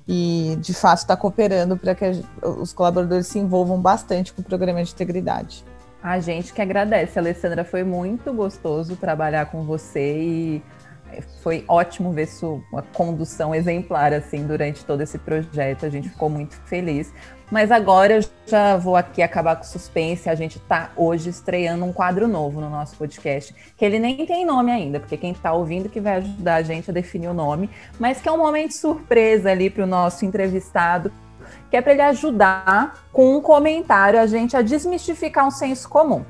e 0.07 0.57
de 0.61 0.73
fato 0.73 0.99
está 0.99 1.17
cooperando 1.17 1.77
para 1.77 1.95
que 1.95 2.05
os 2.43 2.73
colaboradores 2.73 3.27
se 3.27 3.41
envolvam 3.41 3.81
bastante 3.81 4.33
com 4.33 4.41
o 4.41 4.45
programa 4.45 4.83
de 4.85 4.93
integridade. 4.93 5.65
A 6.03 6.19
gente 6.21 6.53
que 6.53 6.61
agradece, 6.61 7.19
Alessandra, 7.19 7.65
foi 7.65 7.85
muito 7.85 8.33
gostoso 8.33 8.97
trabalhar 8.97 9.47
com 9.47 9.65
você 9.65 10.19
e 10.21 10.63
foi 11.43 11.65
ótimo 11.67 12.13
ver 12.13 12.27
sua 12.27 12.63
condução 12.95 13.53
exemplar 13.53 14.13
assim 14.13 14.47
durante 14.47 14.85
todo 14.85 15.01
esse 15.01 15.19
projeto. 15.19 15.85
A 15.85 15.91
gente 15.91 16.09
ficou 16.09 16.31
muito 16.31 16.55
feliz. 16.67 17.13
Mas 17.51 17.71
agora 17.71 18.15
eu 18.15 18.25
já 18.47 18.77
vou 18.77 18.97
aqui 18.97 19.21
acabar 19.21 19.57
com 19.57 19.65
suspense. 19.65 20.31
A 20.31 20.35
gente 20.35 20.57
está 20.57 20.91
hoje 20.97 21.29
estreando 21.29 21.85
um 21.85 21.93
quadro 21.93 22.29
novo 22.29 22.61
no 22.61 22.71
nosso 22.71 22.97
podcast, 22.97 23.55
que 23.77 23.85
ele 23.85 23.99
nem 23.99 24.25
tem 24.25 24.47
nome 24.47 24.71
ainda, 24.71 25.01
porque 25.01 25.17
quem 25.17 25.33
está 25.33 25.53
ouvindo 25.53 25.89
que 25.89 26.01
vai 26.01 26.17
ajudar 26.17 26.55
a 26.55 26.63
gente 26.63 26.91
a 26.91 26.95
definir 26.95 27.29
o 27.29 27.35
nome, 27.35 27.69
mas 27.99 28.21
que 28.21 28.29
é 28.29 28.33
um 28.33 28.39
momento 28.39 28.73
surpresa 28.73 29.51
ali 29.51 29.69
para 29.69 29.85
o 29.85 29.87
nosso 29.87 30.25
entrevistado, 30.25 31.13
que 31.69 31.77
é 31.77 31.83
para 31.83 31.93
ele 31.93 32.03
ajudar 32.03 33.05
com 33.13 33.37
um 33.37 33.41
comentário 33.41 34.19
a 34.19 34.27
gente 34.27 34.57
a 34.57 34.63
desmistificar 34.63 35.47
um 35.47 35.51
senso 35.51 35.89
comum. 35.89 36.25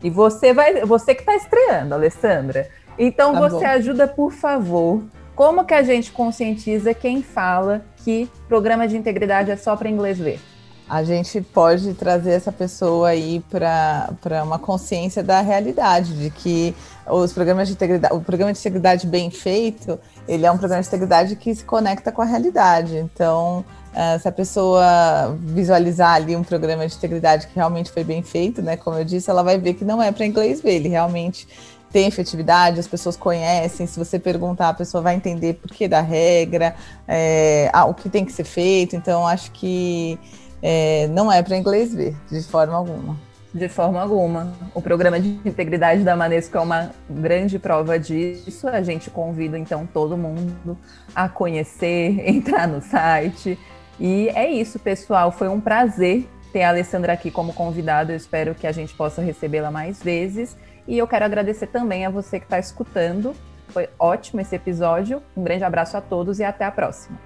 E 0.00 0.10
você 0.10 0.52
vai, 0.52 0.84
você 0.84 1.12
que 1.12 1.22
está 1.22 1.34
estreando, 1.34 1.94
Alessandra. 1.94 2.68
Então 2.98 3.32
tá 3.32 3.40
você 3.40 3.64
bom. 3.64 3.66
ajuda, 3.66 4.08
por 4.08 4.32
favor. 4.32 5.02
Como 5.34 5.64
que 5.64 5.74
a 5.74 5.82
gente 5.82 6.10
conscientiza 6.10 6.92
quem 6.92 7.22
fala 7.22 7.82
que 7.98 8.28
programa 8.48 8.88
de 8.88 8.96
integridade 8.96 9.50
é 9.50 9.56
só 9.56 9.76
para 9.76 9.88
inglês 9.88 10.18
ver? 10.18 10.40
A 10.88 11.04
gente 11.04 11.42
pode 11.42 11.92
trazer 11.92 12.30
essa 12.30 12.50
pessoa 12.50 13.10
aí 13.10 13.44
para 13.50 14.42
uma 14.42 14.58
consciência 14.58 15.22
da 15.22 15.42
realidade, 15.42 16.14
de 16.14 16.30
que 16.30 16.74
os 17.06 17.30
programas 17.32 17.68
de 17.68 17.74
integridade, 17.74 18.14
o 18.14 18.20
programa 18.20 18.52
de 18.54 18.58
integridade 18.58 19.06
bem 19.06 19.30
feito, 19.30 20.00
ele 20.26 20.46
é 20.46 20.50
um 20.50 20.56
programa 20.56 20.80
de 20.80 20.88
integridade 20.88 21.36
que 21.36 21.54
se 21.54 21.62
conecta 21.62 22.10
com 22.10 22.22
a 22.22 22.24
realidade. 22.24 22.96
Então, 22.96 23.62
uh, 23.92 24.18
se 24.18 24.26
a 24.26 24.32
pessoa 24.32 25.36
visualizar 25.38 26.14
ali 26.14 26.34
um 26.34 26.42
programa 26.42 26.88
de 26.88 26.96
integridade 26.96 27.48
que 27.48 27.54
realmente 27.54 27.92
foi 27.92 28.02
bem 28.02 28.22
feito, 28.22 28.62
né, 28.62 28.74
como 28.76 28.96
eu 28.96 29.04
disse, 29.04 29.28
ela 29.28 29.42
vai 29.42 29.58
ver 29.58 29.74
que 29.74 29.84
não 29.84 30.02
é 30.02 30.10
para 30.10 30.24
inglês 30.24 30.62
ver, 30.62 30.76
ele 30.76 30.88
realmente 30.88 31.46
tem 31.90 32.06
efetividade, 32.06 32.78
as 32.78 32.86
pessoas 32.86 33.16
conhecem. 33.16 33.86
Se 33.86 33.98
você 33.98 34.18
perguntar, 34.18 34.70
a 34.70 34.74
pessoa 34.74 35.02
vai 35.02 35.14
entender 35.14 35.54
por 35.54 35.70
que 35.70 35.88
da 35.88 36.00
regra, 36.00 36.74
é, 37.06 37.70
ah, 37.72 37.86
o 37.86 37.94
que 37.94 38.08
tem 38.08 38.24
que 38.24 38.32
ser 38.32 38.44
feito. 38.44 38.94
Então, 38.94 39.26
acho 39.26 39.50
que 39.52 40.18
é, 40.62 41.06
não 41.08 41.30
é 41.30 41.42
para 41.42 41.56
inglês 41.56 41.94
ver, 41.94 42.14
de 42.30 42.42
forma 42.42 42.74
alguma. 42.74 43.16
De 43.52 43.68
forma 43.68 44.00
alguma. 44.00 44.52
O 44.74 44.82
programa 44.82 45.18
de 45.18 45.40
integridade 45.44 46.02
da 46.02 46.14
Manesco 46.14 46.56
é 46.58 46.60
uma 46.60 46.90
grande 47.08 47.58
prova 47.58 47.98
disso. 47.98 48.68
A 48.68 48.82
gente 48.82 49.08
convida, 49.08 49.58
então, 49.58 49.86
todo 49.86 50.16
mundo 50.16 50.76
a 51.14 51.28
conhecer, 51.28 52.20
entrar 52.28 52.68
no 52.68 52.82
site. 52.82 53.58
E 53.98 54.28
é 54.34 54.50
isso, 54.50 54.78
pessoal. 54.78 55.32
Foi 55.32 55.48
um 55.48 55.60
prazer 55.60 56.28
ter 56.52 56.62
a 56.62 56.68
Alessandra 56.68 57.14
aqui 57.14 57.30
como 57.30 57.54
convidada. 57.54 58.12
Eu 58.12 58.16
espero 58.16 58.54
que 58.54 58.66
a 58.66 58.72
gente 58.72 58.94
possa 58.94 59.22
recebê-la 59.22 59.70
mais 59.70 60.02
vezes. 60.02 60.54
E 60.88 60.96
eu 60.96 61.06
quero 61.06 61.26
agradecer 61.26 61.66
também 61.66 62.06
a 62.06 62.10
você 62.10 62.40
que 62.40 62.46
está 62.46 62.58
escutando. 62.58 63.34
Foi 63.68 63.90
ótimo 63.98 64.40
esse 64.40 64.56
episódio. 64.56 65.22
Um 65.36 65.44
grande 65.44 65.62
abraço 65.62 65.98
a 65.98 66.00
todos 66.00 66.38
e 66.38 66.44
até 66.44 66.64
a 66.64 66.70
próxima. 66.70 67.20